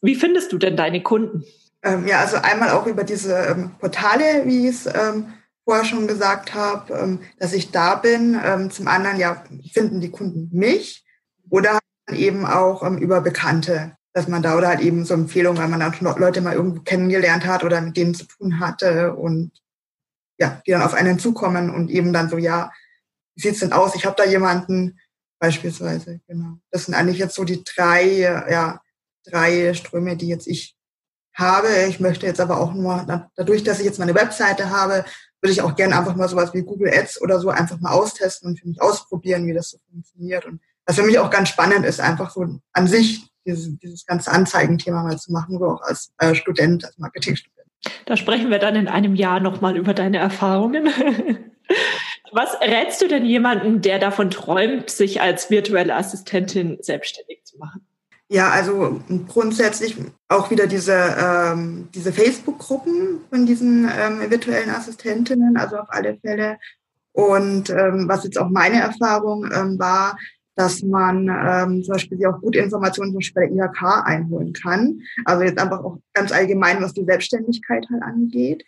Wie 0.00 0.14
findest 0.14 0.52
du 0.52 0.58
denn 0.58 0.76
deine 0.76 1.02
Kunden? 1.02 1.44
Ähm, 1.82 2.06
ja, 2.06 2.20
also 2.20 2.36
einmal 2.36 2.70
auch 2.70 2.86
über 2.86 3.04
diese 3.04 3.34
ähm, 3.34 3.72
Portale, 3.78 4.46
wie 4.46 4.68
ich 4.68 4.74
es 4.74 4.86
ähm, 4.86 5.32
vorher 5.64 5.84
schon 5.84 6.06
gesagt 6.06 6.54
habe, 6.54 6.94
ähm, 6.94 7.20
dass 7.38 7.52
ich 7.52 7.70
da 7.70 7.94
bin. 7.94 8.40
Ähm, 8.42 8.70
zum 8.70 8.88
anderen, 8.88 9.18
ja, 9.18 9.44
finden 9.72 10.00
die 10.00 10.10
Kunden 10.10 10.48
mich 10.52 11.04
oder 11.50 11.78
eben 12.12 12.46
auch 12.46 12.84
ähm, 12.84 12.98
über 12.98 13.20
Bekannte, 13.20 13.96
dass 14.12 14.28
man 14.28 14.42
da 14.42 14.56
oder 14.56 14.68
halt 14.68 14.80
eben 14.80 15.04
so 15.04 15.14
Empfehlungen, 15.14 15.60
weil 15.60 15.68
man 15.68 15.80
dann 15.80 15.94
Leute 16.18 16.40
mal 16.40 16.54
irgendwo 16.54 16.80
kennengelernt 16.82 17.46
hat 17.46 17.64
oder 17.64 17.80
mit 17.80 17.96
denen 17.96 18.14
zu 18.14 18.24
tun 18.24 18.60
hatte 18.60 19.14
und 19.14 19.52
ja, 20.38 20.62
die 20.66 20.70
dann 20.70 20.82
auf 20.82 20.94
einen 20.94 21.18
zukommen 21.18 21.70
und 21.70 21.90
eben 21.90 22.12
dann 22.12 22.28
so, 22.28 22.38
ja, 22.38 22.70
wie 23.34 23.42
sieht's 23.42 23.60
denn 23.60 23.72
aus? 23.72 23.94
Ich 23.94 24.06
habe 24.06 24.16
da 24.16 24.24
jemanden, 24.24 24.98
beispielsweise, 25.38 26.20
genau. 26.26 26.58
Das 26.70 26.86
sind 26.86 26.94
eigentlich 26.94 27.18
jetzt 27.18 27.34
so 27.34 27.44
die 27.44 27.62
drei, 27.64 28.20
ja, 28.50 28.80
drei 29.24 29.74
Ströme, 29.74 30.16
die 30.16 30.28
jetzt 30.28 30.46
ich 30.46 30.76
habe. 31.34 31.68
Ich 31.88 32.00
möchte 32.00 32.26
jetzt 32.26 32.40
aber 32.40 32.60
auch 32.60 32.74
nur, 32.74 33.28
dadurch, 33.36 33.62
dass 33.62 33.78
ich 33.78 33.84
jetzt 33.84 33.98
meine 33.98 34.14
Webseite 34.14 34.70
habe, 34.70 35.04
würde 35.40 35.52
ich 35.52 35.62
auch 35.62 35.76
gerne 35.76 35.96
einfach 35.96 36.16
mal 36.16 36.28
sowas 36.28 36.52
wie 36.52 36.62
Google 36.62 36.92
Ads 36.92 37.22
oder 37.22 37.38
so 37.38 37.48
einfach 37.48 37.78
mal 37.78 37.92
austesten 37.92 38.50
und 38.50 38.60
für 38.60 38.68
mich 38.68 38.82
ausprobieren, 38.82 39.46
wie 39.46 39.54
das 39.54 39.70
so 39.70 39.78
funktioniert. 39.90 40.44
Und 40.46 40.60
was 40.84 40.96
für 40.96 41.04
mich 41.04 41.18
auch 41.18 41.30
ganz 41.30 41.50
spannend 41.50 41.84
ist, 41.86 42.00
einfach 42.00 42.30
so 42.30 42.44
an 42.72 42.86
sich 42.88 43.30
dieses, 43.46 43.78
dieses 43.78 44.04
ganze 44.04 44.32
Anzeigenthema 44.32 45.02
mal 45.02 45.18
zu 45.18 45.32
machen, 45.32 45.58
so 45.58 45.66
auch 45.66 45.82
als 45.82 46.12
äh, 46.18 46.34
Student, 46.34 46.84
als 46.84 46.98
Marketingstudent. 46.98 47.68
Da 48.06 48.16
sprechen 48.16 48.50
wir 48.50 48.58
dann 48.58 48.74
in 48.74 48.88
einem 48.88 49.14
Jahr 49.14 49.38
nochmal 49.38 49.76
über 49.76 49.94
deine 49.94 50.18
Erfahrungen. 50.18 50.88
Was 52.32 52.60
rätst 52.60 53.00
du 53.02 53.08
denn 53.08 53.24
jemandem, 53.24 53.80
der 53.80 53.98
davon 53.98 54.30
träumt, 54.30 54.90
sich 54.90 55.20
als 55.20 55.50
virtuelle 55.50 55.94
Assistentin 55.94 56.78
selbstständig 56.80 57.44
zu 57.44 57.58
machen? 57.58 57.86
Ja, 58.30 58.50
also 58.50 59.00
grundsätzlich 59.26 59.96
auch 60.28 60.50
wieder 60.50 60.66
diese, 60.66 61.16
ähm, 61.18 61.88
diese 61.94 62.12
Facebook-Gruppen 62.12 63.20
von 63.30 63.46
diesen 63.46 63.84
ähm, 63.84 64.30
virtuellen 64.30 64.68
Assistentinnen, 64.68 65.56
also 65.56 65.78
auf 65.78 65.88
alle 65.88 66.18
Fälle. 66.18 66.58
Und 67.12 67.70
ähm, 67.70 68.06
was 68.06 68.24
jetzt 68.24 68.38
auch 68.38 68.50
meine 68.50 68.80
Erfahrung 68.80 69.50
ähm, 69.50 69.78
war, 69.78 70.18
dass 70.56 70.82
man 70.82 71.28
ähm, 71.28 71.82
zum 71.84 71.92
Beispiel 71.94 72.26
auch 72.26 72.40
gute 72.40 72.58
Informationen 72.58 73.10
zum 73.10 73.18
Beispiel 73.18 73.42
bei 73.42 73.54
der 73.54 73.66
IHK 73.66 74.06
einholen 74.06 74.52
kann. 74.52 75.00
Also 75.24 75.44
jetzt 75.44 75.58
einfach 75.58 75.82
auch 75.84 75.98
ganz 76.12 76.32
allgemein, 76.32 76.82
was 76.82 76.92
die 76.92 77.04
Selbstständigkeit 77.04 77.86
halt 77.90 78.02
angeht. 78.02 78.64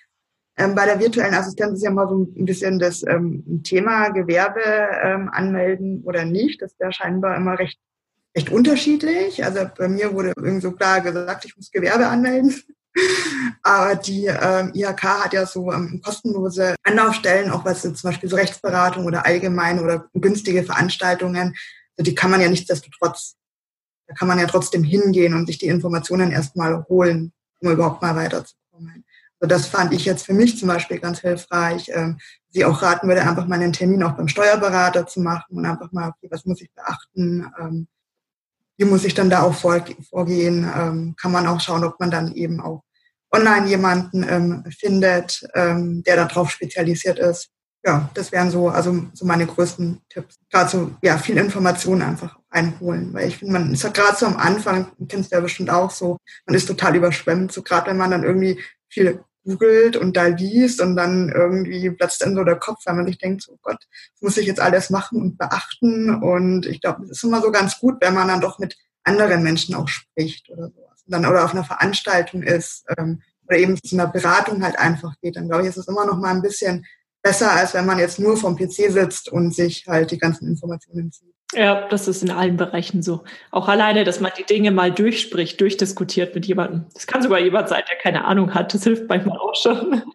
Ähm, 0.60 0.74
bei 0.74 0.84
der 0.84 1.00
virtuellen 1.00 1.34
Assistenz 1.34 1.78
ist 1.78 1.84
ja 1.84 1.90
mal 1.90 2.08
so 2.08 2.18
ein 2.18 2.44
bisschen 2.44 2.78
das 2.78 3.02
ähm, 3.02 3.62
Thema 3.64 4.10
Gewerbe 4.10 4.60
ähm, 5.02 5.30
anmelden 5.32 6.02
oder 6.04 6.24
nicht. 6.24 6.62
Das 6.62 6.78
wäre 6.78 6.92
scheinbar 6.92 7.36
immer 7.36 7.58
recht 7.58 7.78
recht 8.36 8.50
unterschiedlich. 8.50 9.44
Also 9.44 9.68
bei 9.76 9.88
mir 9.88 10.12
wurde 10.12 10.32
irgendwie 10.36 10.60
so 10.60 10.72
klar 10.72 11.00
gesagt, 11.00 11.44
ich 11.44 11.56
muss 11.56 11.70
Gewerbe 11.70 12.06
anmelden. 12.06 12.54
Aber 13.62 13.94
die 13.94 14.26
ähm, 14.26 14.72
IHK 14.74 15.02
hat 15.02 15.32
ja 15.32 15.46
so 15.46 15.72
ähm, 15.72 16.00
kostenlose 16.04 16.74
Anlaufstellen, 16.82 17.50
auch 17.50 17.64
was 17.64 17.82
zum 17.82 17.94
Beispiel 18.02 18.28
so 18.28 18.36
Rechtsberatung 18.36 19.04
oder 19.06 19.26
allgemeine 19.26 19.82
oder 19.82 20.08
günstige 20.14 20.64
Veranstaltungen, 20.64 21.54
also 21.96 22.10
die 22.10 22.14
kann 22.14 22.30
man 22.30 22.40
ja 22.40 22.48
nichtsdestotrotz, 22.48 23.36
da 24.08 24.14
kann 24.14 24.26
man 24.26 24.38
ja 24.38 24.46
trotzdem 24.46 24.82
hingehen 24.82 25.34
und 25.34 25.46
sich 25.46 25.58
die 25.58 25.66
Informationen 25.66 26.32
erstmal 26.32 26.84
holen, 26.88 27.32
um 27.60 27.70
überhaupt 27.70 28.02
mal 28.02 28.16
weiterzukommen. 28.16 28.59
Also 29.40 29.48
das 29.48 29.66
fand 29.66 29.92
ich 29.94 30.04
jetzt 30.04 30.26
für 30.26 30.34
mich 30.34 30.58
zum 30.58 30.68
Beispiel 30.68 30.98
ganz 30.98 31.20
hilfreich. 31.20 31.90
Ähm, 31.94 32.18
sie 32.50 32.64
auch 32.64 32.82
raten 32.82 33.08
würde, 33.08 33.22
einfach 33.22 33.46
mal 33.46 33.54
einen 33.56 33.72
Termin 33.72 34.02
auch 34.02 34.12
beim 34.12 34.28
Steuerberater 34.28 35.06
zu 35.06 35.20
machen 35.20 35.56
und 35.56 35.64
einfach 35.64 35.90
mal, 35.92 36.10
okay, 36.10 36.28
was 36.30 36.44
muss 36.44 36.60
ich 36.60 36.70
beachten? 36.74 37.50
Ähm, 37.58 37.88
wie 38.76 38.84
muss 38.84 39.04
ich 39.04 39.14
dann 39.14 39.30
da 39.30 39.42
auch 39.42 39.54
vorgehen? 39.54 40.70
Ähm, 40.74 41.14
kann 41.20 41.32
man 41.32 41.46
auch 41.46 41.60
schauen, 41.60 41.84
ob 41.84 41.98
man 42.00 42.10
dann 42.10 42.34
eben 42.34 42.60
auch 42.60 42.82
online 43.32 43.68
jemanden 43.68 44.64
findet, 44.72 45.46
ähm, 45.54 46.02
der 46.02 46.16
darauf 46.16 46.50
spezialisiert 46.50 47.18
ist. 47.18 47.50
Ja, 47.84 48.10
das 48.12 48.32
wären 48.32 48.50
so, 48.50 48.68
also 48.68 49.06
so 49.14 49.24
meine 49.24 49.46
größten 49.46 50.02
Tipps. 50.08 50.36
Gerade 50.50 50.68
so, 50.68 50.90
ja, 51.02 51.16
viel 51.16 51.38
Informationen 51.38 52.02
einfach 52.02 52.38
einholen, 52.50 53.14
weil 53.14 53.28
ich 53.28 53.38
finde, 53.38 53.54
man 53.54 53.72
ist 53.72 53.84
ja 53.84 53.90
gerade 53.90 54.16
so 54.16 54.26
am 54.26 54.36
Anfang, 54.36 54.90
kennst 55.08 55.30
du 55.30 55.36
ja 55.36 55.40
bestimmt 55.40 55.70
auch 55.70 55.90
so, 55.90 56.18
man 56.44 56.56
ist 56.56 56.66
total 56.66 56.96
überschwemmt, 56.96 57.52
so 57.52 57.62
gerade 57.62 57.90
wenn 57.90 57.96
man 57.96 58.10
dann 58.10 58.24
irgendwie 58.24 58.60
viel 58.88 59.24
googelt 59.44 59.96
und 59.96 60.16
da 60.16 60.26
liest 60.26 60.80
und 60.80 60.96
dann 60.96 61.30
irgendwie 61.30 61.90
platzt 61.90 62.22
dann 62.22 62.34
so 62.34 62.44
der 62.44 62.56
Kopf, 62.56 62.80
weil 62.84 62.94
man 62.94 63.06
sich 63.06 63.18
denkt, 63.18 63.42
so 63.42 63.52
oh 63.52 63.58
Gott, 63.62 63.78
muss 64.20 64.36
ich 64.36 64.46
jetzt 64.46 64.60
alles 64.60 64.90
machen 64.90 65.20
und 65.20 65.38
beachten. 65.38 66.14
Und 66.22 66.66
ich 66.66 66.80
glaube, 66.80 67.04
es 67.04 67.10
ist 67.10 67.24
immer 67.24 67.40
so 67.40 67.50
ganz 67.50 67.78
gut, 67.78 67.96
wenn 68.00 68.14
man 68.14 68.28
dann 68.28 68.40
doch 68.40 68.58
mit 68.58 68.76
anderen 69.04 69.42
Menschen 69.42 69.74
auch 69.74 69.88
spricht 69.88 70.50
oder 70.50 70.68
sowas. 70.68 71.02
Und 71.06 71.12
dann 71.12 71.26
oder 71.26 71.44
auf 71.44 71.52
einer 71.52 71.64
Veranstaltung 71.64 72.42
ist 72.42 72.84
ähm, 72.98 73.22
oder 73.46 73.58
eben 73.58 73.82
zu 73.82 73.96
einer 73.96 74.06
Beratung 74.06 74.62
halt 74.62 74.78
einfach 74.78 75.14
geht. 75.20 75.36
Dann 75.36 75.48
glaube 75.48 75.62
ich, 75.62 75.68
ist 75.68 75.78
es 75.78 75.88
immer 75.88 76.06
noch 76.06 76.18
mal 76.18 76.34
ein 76.34 76.42
bisschen 76.42 76.86
besser, 77.22 77.50
als 77.52 77.74
wenn 77.74 77.86
man 77.86 77.98
jetzt 77.98 78.18
nur 78.18 78.36
vom 78.36 78.56
PC 78.56 78.90
sitzt 78.90 79.28
und 79.28 79.54
sich 79.54 79.86
halt 79.86 80.10
die 80.10 80.18
ganzen 80.18 80.48
Informationen 80.48 81.12
zieht. 81.12 81.34
Ja, 81.52 81.88
das 81.88 82.06
ist 82.06 82.22
in 82.22 82.30
allen 82.30 82.56
Bereichen 82.56 83.02
so. 83.02 83.24
Auch 83.50 83.68
alleine, 83.68 84.04
dass 84.04 84.20
man 84.20 84.30
die 84.38 84.44
Dinge 84.44 84.70
mal 84.70 84.92
durchspricht, 84.92 85.60
durchdiskutiert 85.60 86.34
mit 86.34 86.46
jemandem. 86.46 86.86
Das 86.94 87.06
kann 87.06 87.22
sogar 87.22 87.40
jemand 87.40 87.68
sein, 87.68 87.82
der 87.90 87.98
keine 87.98 88.24
Ahnung 88.24 88.54
hat. 88.54 88.72
Das 88.72 88.84
hilft 88.84 89.08
manchmal 89.08 89.38
auch 89.38 89.54
schon. 89.54 90.02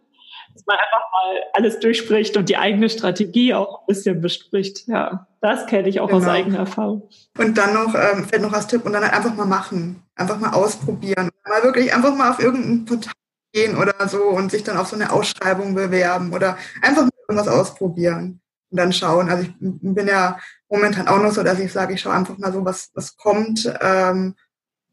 Dass 0.54 0.66
man 0.68 0.78
einfach 0.78 1.12
mal 1.12 1.44
alles 1.52 1.80
durchspricht 1.82 2.38
und 2.38 2.48
die 2.48 2.56
eigene 2.56 2.90
Strategie 2.90 3.54
auch 3.54 3.82
ein 3.82 3.86
bisschen 3.88 4.22
bespricht. 4.22 4.88
Ja, 4.88 5.28
das 5.42 5.66
kenne 5.66 5.90
ich 5.90 6.00
auch 6.00 6.08
genau. 6.08 6.20
aus 6.20 6.28
eigener 6.28 6.60
Erfahrung. 6.60 7.10
Und 7.38 7.58
dann 7.58 7.74
noch, 7.74 7.94
ähm, 7.94 8.24
fällt 8.24 8.42
noch 8.42 8.54
als 8.54 8.68
Tipp, 8.68 8.86
und 8.86 8.94
dann 8.94 9.04
einfach 9.04 9.36
mal 9.36 9.46
machen. 9.46 10.02
Einfach 10.16 10.40
mal 10.40 10.54
ausprobieren. 10.54 11.30
Mal 11.46 11.64
wirklich 11.64 11.94
einfach 11.94 12.16
mal 12.16 12.32
auf 12.32 12.40
irgendein 12.40 12.86
Portal 12.86 13.12
gehen 13.52 13.78
oder 13.78 14.08
so 14.08 14.24
und 14.24 14.50
sich 14.50 14.64
dann 14.64 14.78
auf 14.78 14.88
so 14.88 14.96
eine 14.96 15.12
Ausschreibung 15.12 15.76
bewerben 15.76 16.32
oder 16.32 16.58
einfach 16.82 17.10
irgendwas 17.28 17.50
ausprobieren 17.50 18.40
und 18.72 18.80
dann 18.80 18.94
schauen. 18.94 19.30
Also 19.30 19.44
ich 19.44 19.54
bin 19.60 20.08
ja 20.08 20.40
momentan 20.70 21.08
auch 21.08 21.22
noch 21.22 21.32
so, 21.32 21.44
dass 21.44 21.60
ich 21.60 21.72
sage, 21.72 21.94
ich 21.94 22.02
schaue 22.02 22.14
einfach 22.14 22.38
mal 22.38 22.52
so, 22.52 22.66
was, 22.66 22.92
was 22.94 23.18
kommt 23.18 23.72
ähm, 23.82 24.36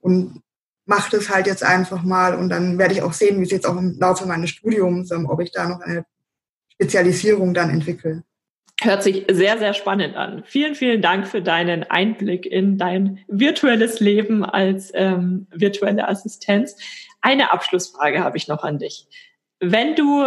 und 0.01 0.43
mache 0.85 1.17
das 1.17 1.29
halt 1.29 1.47
jetzt 1.47 1.65
einfach 1.65 2.03
mal 2.03 2.35
und 2.35 2.49
dann 2.49 2.79
werde 2.79 2.95
ich 2.95 3.03
auch 3.03 3.13
sehen, 3.13 3.39
wie 3.39 3.45
es 3.45 3.51
jetzt 3.51 3.67
auch 3.67 3.77
im 3.77 3.99
Laufe 3.99 4.27
meines 4.27 4.51
Studiums, 4.51 5.11
ähm, 5.11 5.29
ob 5.29 5.41
ich 5.41 5.53
da 5.53 5.69
noch 5.69 5.81
eine 5.81 6.05
Spezialisierung 6.73 7.55
dann 7.55 7.71
entwickle. 7.71 8.23
Hört 8.81 9.05
sich 9.05 9.27
sehr, 9.31 9.59
sehr 9.59 9.75
spannend 9.75 10.17
an. 10.17 10.43
Vielen, 10.45 10.75
vielen 10.75 11.03
Dank 11.03 11.29
für 11.29 11.41
deinen 11.41 11.85
Einblick 11.85 12.47
in 12.47 12.79
dein 12.79 13.21
virtuelles 13.29 14.01
Leben 14.01 14.45
als 14.45 14.91
ähm, 14.95 15.47
virtuelle 15.53 16.09
Assistenz. 16.09 16.77
Eine 17.21 17.53
Abschlussfrage 17.53 18.25
habe 18.25 18.37
ich 18.37 18.49
noch 18.49 18.65
an 18.65 18.79
dich. 18.79 19.07
Wenn 19.61 19.95
du 19.95 20.25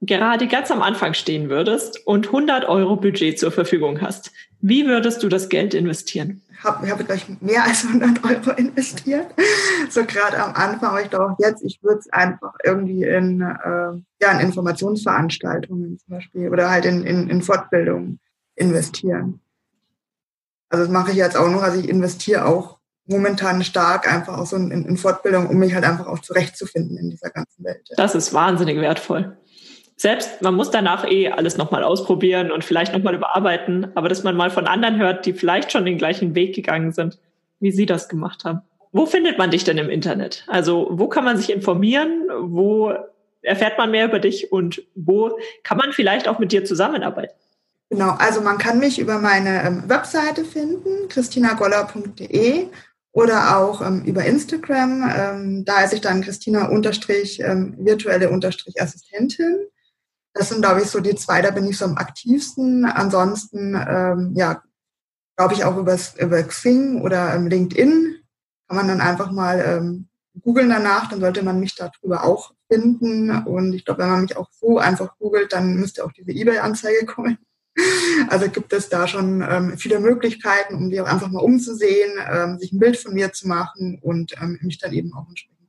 gerade 0.00 0.48
ganz 0.48 0.70
am 0.70 0.82
Anfang 0.82 1.14
stehen 1.14 1.50
würdest 1.50 2.06
und 2.06 2.26
100 2.26 2.64
Euro 2.66 2.96
Budget 2.96 3.38
zur 3.38 3.52
Verfügung 3.52 4.00
hast, 4.00 4.32
wie 4.60 4.86
würdest 4.86 5.22
du 5.22 5.28
das 5.28 5.48
Geld 5.48 5.74
investieren? 5.74 6.42
Ich 6.52 6.64
habe 6.64 6.90
hab 6.90 7.06
gleich 7.06 7.26
mehr 7.40 7.64
als 7.64 7.86
100 7.86 8.24
Euro 8.24 8.56
investiert, 8.56 9.26
so 9.90 10.04
gerade 10.04 10.42
am 10.42 10.54
Anfang, 10.54 10.90
aber 10.90 11.02
ich 11.02 11.10
glaube 11.10 11.32
auch 11.32 11.38
jetzt, 11.38 11.62
ich 11.64 11.82
würde 11.82 12.00
es 12.00 12.12
einfach 12.12 12.52
irgendwie 12.64 13.04
in, 13.04 13.40
äh, 13.40 14.22
ja, 14.22 14.32
in 14.32 14.40
Informationsveranstaltungen 14.40 15.98
zum 15.98 16.14
Beispiel 16.14 16.50
oder 16.50 16.70
halt 16.70 16.84
in, 16.84 17.04
in, 17.04 17.30
in 17.30 17.42
Fortbildungen 17.42 18.20
investieren. 18.56 19.40
Also 20.68 20.84
das 20.84 20.92
mache 20.92 21.10
ich 21.10 21.16
jetzt 21.16 21.36
auch 21.36 21.50
noch, 21.50 21.62
also 21.62 21.80
ich 21.80 21.88
investiere 21.88 22.44
auch 22.44 22.78
momentan 23.06 23.64
stark 23.64 24.10
einfach 24.10 24.38
auch 24.38 24.46
so 24.46 24.56
in, 24.56 24.70
in 24.70 24.96
Fortbildung, 24.96 25.48
um 25.48 25.56
mich 25.56 25.74
halt 25.74 25.84
einfach 25.84 26.06
auch 26.06 26.20
zurechtzufinden 26.20 26.96
in 26.96 27.10
dieser 27.10 27.30
ganzen 27.30 27.64
Welt. 27.64 27.88
Das 27.96 28.14
ist 28.14 28.32
wahnsinnig 28.32 28.76
wertvoll. 28.76 29.36
Selbst, 30.00 30.40
man 30.40 30.54
muss 30.54 30.70
danach 30.70 31.06
eh 31.06 31.28
alles 31.28 31.58
nochmal 31.58 31.84
ausprobieren 31.84 32.50
und 32.50 32.64
vielleicht 32.64 32.94
nochmal 32.94 33.14
überarbeiten, 33.14 33.88
aber 33.94 34.08
dass 34.08 34.22
man 34.22 34.34
mal 34.34 34.48
von 34.48 34.66
anderen 34.66 34.98
hört, 34.98 35.26
die 35.26 35.34
vielleicht 35.34 35.70
schon 35.72 35.84
den 35.84 35.98
gleichen 35.98 36.34
Weg 36.34 36.54
gegangen 36.54 36.90
sind, 36.92 37.18
wie 37.58 37.70
sie 37.70 37.84
das 37.84 38.08
gemacht 38.08 38.46
haben. 38.46 38.62
Wo 38.92 39.04
findet 39.04 39.36
man 39.36 39.50
dich 39.50 39.62
denn 39.62 39.76
im 39.76 39.90
Internet? 39.90 40.46
Also 40.46 40.88
wo 40.90 41.06
kann 41.08 41.24
man 41.24 41.36
sich 41.36 41.52
informieren? 41.52 42.24
Wo 42.44 42.94
erfährt 43.42 43.76
man 43.76 43.90
mehr 43.90 44.06
über 44.06 44.20
dich 44.20 44.50
und 44.50 44.82
wo 44.94 45.38
kann 45.64 45.76
man 45.76 45.92
vielleicht 45.92 46.28
auch 46.28 46.38
mit 46.38 46.50
dir 46.50 46.64
zusammenarbeiten? 46.64 47.34
Genau, 47.90 48.12
also 48.12 48.40
man 48.40 48.56
kann 48.56 48.78
mich 48.78 48.98
über 49.00 49.18
meine 49.18 49.62
ähm, 49.64 49.84
Webseite 49.86 50.46
finden, 50.46 51.08
christinagoller.de 51.10 52.68
oder 53.12 53.58
auch 53.58 53.86
ähm, 53.86 54.02
über 54.06 54.24
Instagram. 54.24 55.12
Ähm, 55.14 55.64
da 55.66 55.76
heiße 55.76 55.96
ich 55.96 56.00
dann 56.00 56.22
Christina 56.22 56.70
Das 60.32 60.48
sind, 60.48 60.62
glaube 60.62 60.82
ich, 60.82 60.88
so 60.88 61.00
die 61.00 61.14
zwei, 61.16 61.42
da 61.42 61.50
bin 61.50 61.66
ich 61.66 61.78
so 61.78 61.84
am 61.84 61.96
aktivsten. 61.96 62.84
Ansonsten, 62.84 63.74
ähm, 63.74 64.32
ja, 64.36 64.62
glaube 65.36 65.54
ich 65.54 65.64
auch 65.64 65.76
übers, 65.76 66.16
über 66.18 66.42
Xing 66.42 67.00
oder 67.02 67.34
ähm, 67.34 67.46
LinkedIn 67.46 68.16
kann 68.68 68.76
man 68.76 68.88
dann 68.88 69.00
einfach 69.00 69.32
mal 69.32 69.64
ähm, 69.66 70.08
googeln 70.42 70.68
danach, 70.68 71.08
dann 71.08 71.20
sollte 71.20 71.42
man 71.42 71.58
mich 71.58 71.74
darüber 71.74 72.24
auch 72.24 72.52
finden. 72.70 73.30
Und 73.44 73.72
ich 73.72 73.84
glaube, 73.84 74.02
wenn 74.02 74.10
man 74.10 74.22
mich 74.22 74.36
auch 74.36 74.48
so 74.52 74.78
einfach 74.78 75.16
googelt, 75.18 75.52
dann 75.52 75.74
müsste 75.74 76.04
auch 76.04 76.12
diese 76.12 76.30
E-Mail-Anzeige 76.30 77.06
kommen. 77.06 77.38
Also 78.28 78.48
gibt 78.48 78.72
es 78.72 78.88
da 78.88 79.08
schon 79.08 79.42
ähm, 79.48 79.78
viele 79.78 80.00
Möglichkeiten, 80.00 80.74
um 80.74 80.90
die 80.90 81.00
auch 81.00 81.06
einfach 81.06 81.30
mal 81.30 81.40
umzusehen, 81.40 82.12
ähm, 82.30 82.58
sich 82.58 82.72
ein 82.72 82.78
Bild 82.78 82.96
von 82.96 83.14
mir 83.14 83.32
zu 83.32 83.48
machen 83.48 83.98
und 84.02 84.34
ähm, 84.40 84.58
mich 84.62 84.78
dann 84.78 84.92
eben 84.92 85.12
auch 85.14 85.28
entsprechend 85.28 85.59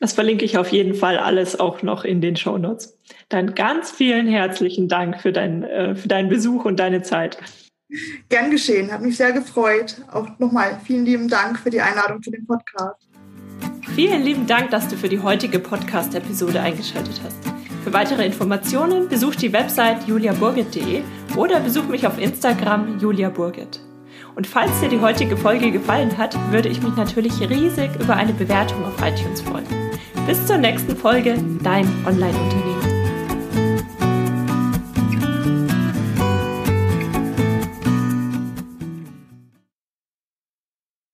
Das 0.00 0.12
verlinke 0.12 0.44
ich 0.44 0.58
auf 0.58 0.68
jeden 0.68 0.94
Fall 0.94 1.18
alles 1.18 1.58
auch 1.58 1.82
noch 1.82 2.04
in 2.04 2.20
den 2.20 2.36
Show 2.36 2.56
Notes. 2.56 2.96
Dann 3.28 3.54
ganz 3.54 3.90
vielen 3.90 4.28
herzlichen 4.28 4.88
Dank 4.88 5.20
für, 5.20 5.32
dein, 5.32 5.64
äh, 5.64 5.94
für 5.96 6.08
deinen 6.08 6.28
Besuch 6.28 6.64
und 6.64 6.78
deine 6.78 7.02
Zeit. 7.02 7.38
Gern 8.28 8.50
geschehen, 8.50 8.92
hat 8.92 9.00
mich 9.00 9.16
sehr 9.16 9.32
gefreut. 9.32 9.96
Auch 10.12 10.28
nochmal 10.38 10.78
vielen 10.84 11.04
lieben 11.04 11.28
Dank 11.28 11.58
für 11.58 11.70
die 11.70 11.80
Einladung 11.80 12.22
zu 12.22 12.30
dem 12.30 12.46
Podcast. 12.46 13.08
Vielen 13.94 14.22
lieben 14.22 14.46
Dank, 14.46 14.70
dass 14.70 14.88
du 14.88 14.96
für 14.96 15.08
die 15.08 15.20
heutige 15.20 15.58
Podcast-Episode 15.58 16.60
eingeschaltet 16.60 17.20
hast. 17.24 17.38
Für 17.82 17.92
weitere 17.92 18.26
Informationen 18.26 19.08
besuch 19.08 19.34
die 19.34 19.52
Website 19.52 20.06
juliaburgit.de 20.06 21.02
oder 21.36 21.60
besuch 21.60 21.84
mich 21.84 22.06
auf 22.06 22.18
Instagram 22.18 22.98
juliaburgit. 23.00 23.80
Und 24.36 24.46
falls 24.46 24.78
dir 24.80 24.88
die 24.88 25.00
heutige 25.00 25.36
Folge 25.36 25.70
gefallen 25.70 26.16
hat, 26.18 26.36
würde 26.52 26.68
ich 26.68 26.82
mich 26.82 26.94
natürlich 26.96 27.40
riesig 27.40 27.90
über 27.98 28.14
eine 28.14 28.34
Bewertung 28.34 28.84
auf 28.84 28.94
iTunes 29.02 29.40
freuen. 29.40 29.87
Bis 30.28 30.44
zur 30.44 30.58
nächsten 30.58 30.94
Folge, 30.94 31.38
dein 31.62 31.86
Online-Unternehmen. 32.04 32.97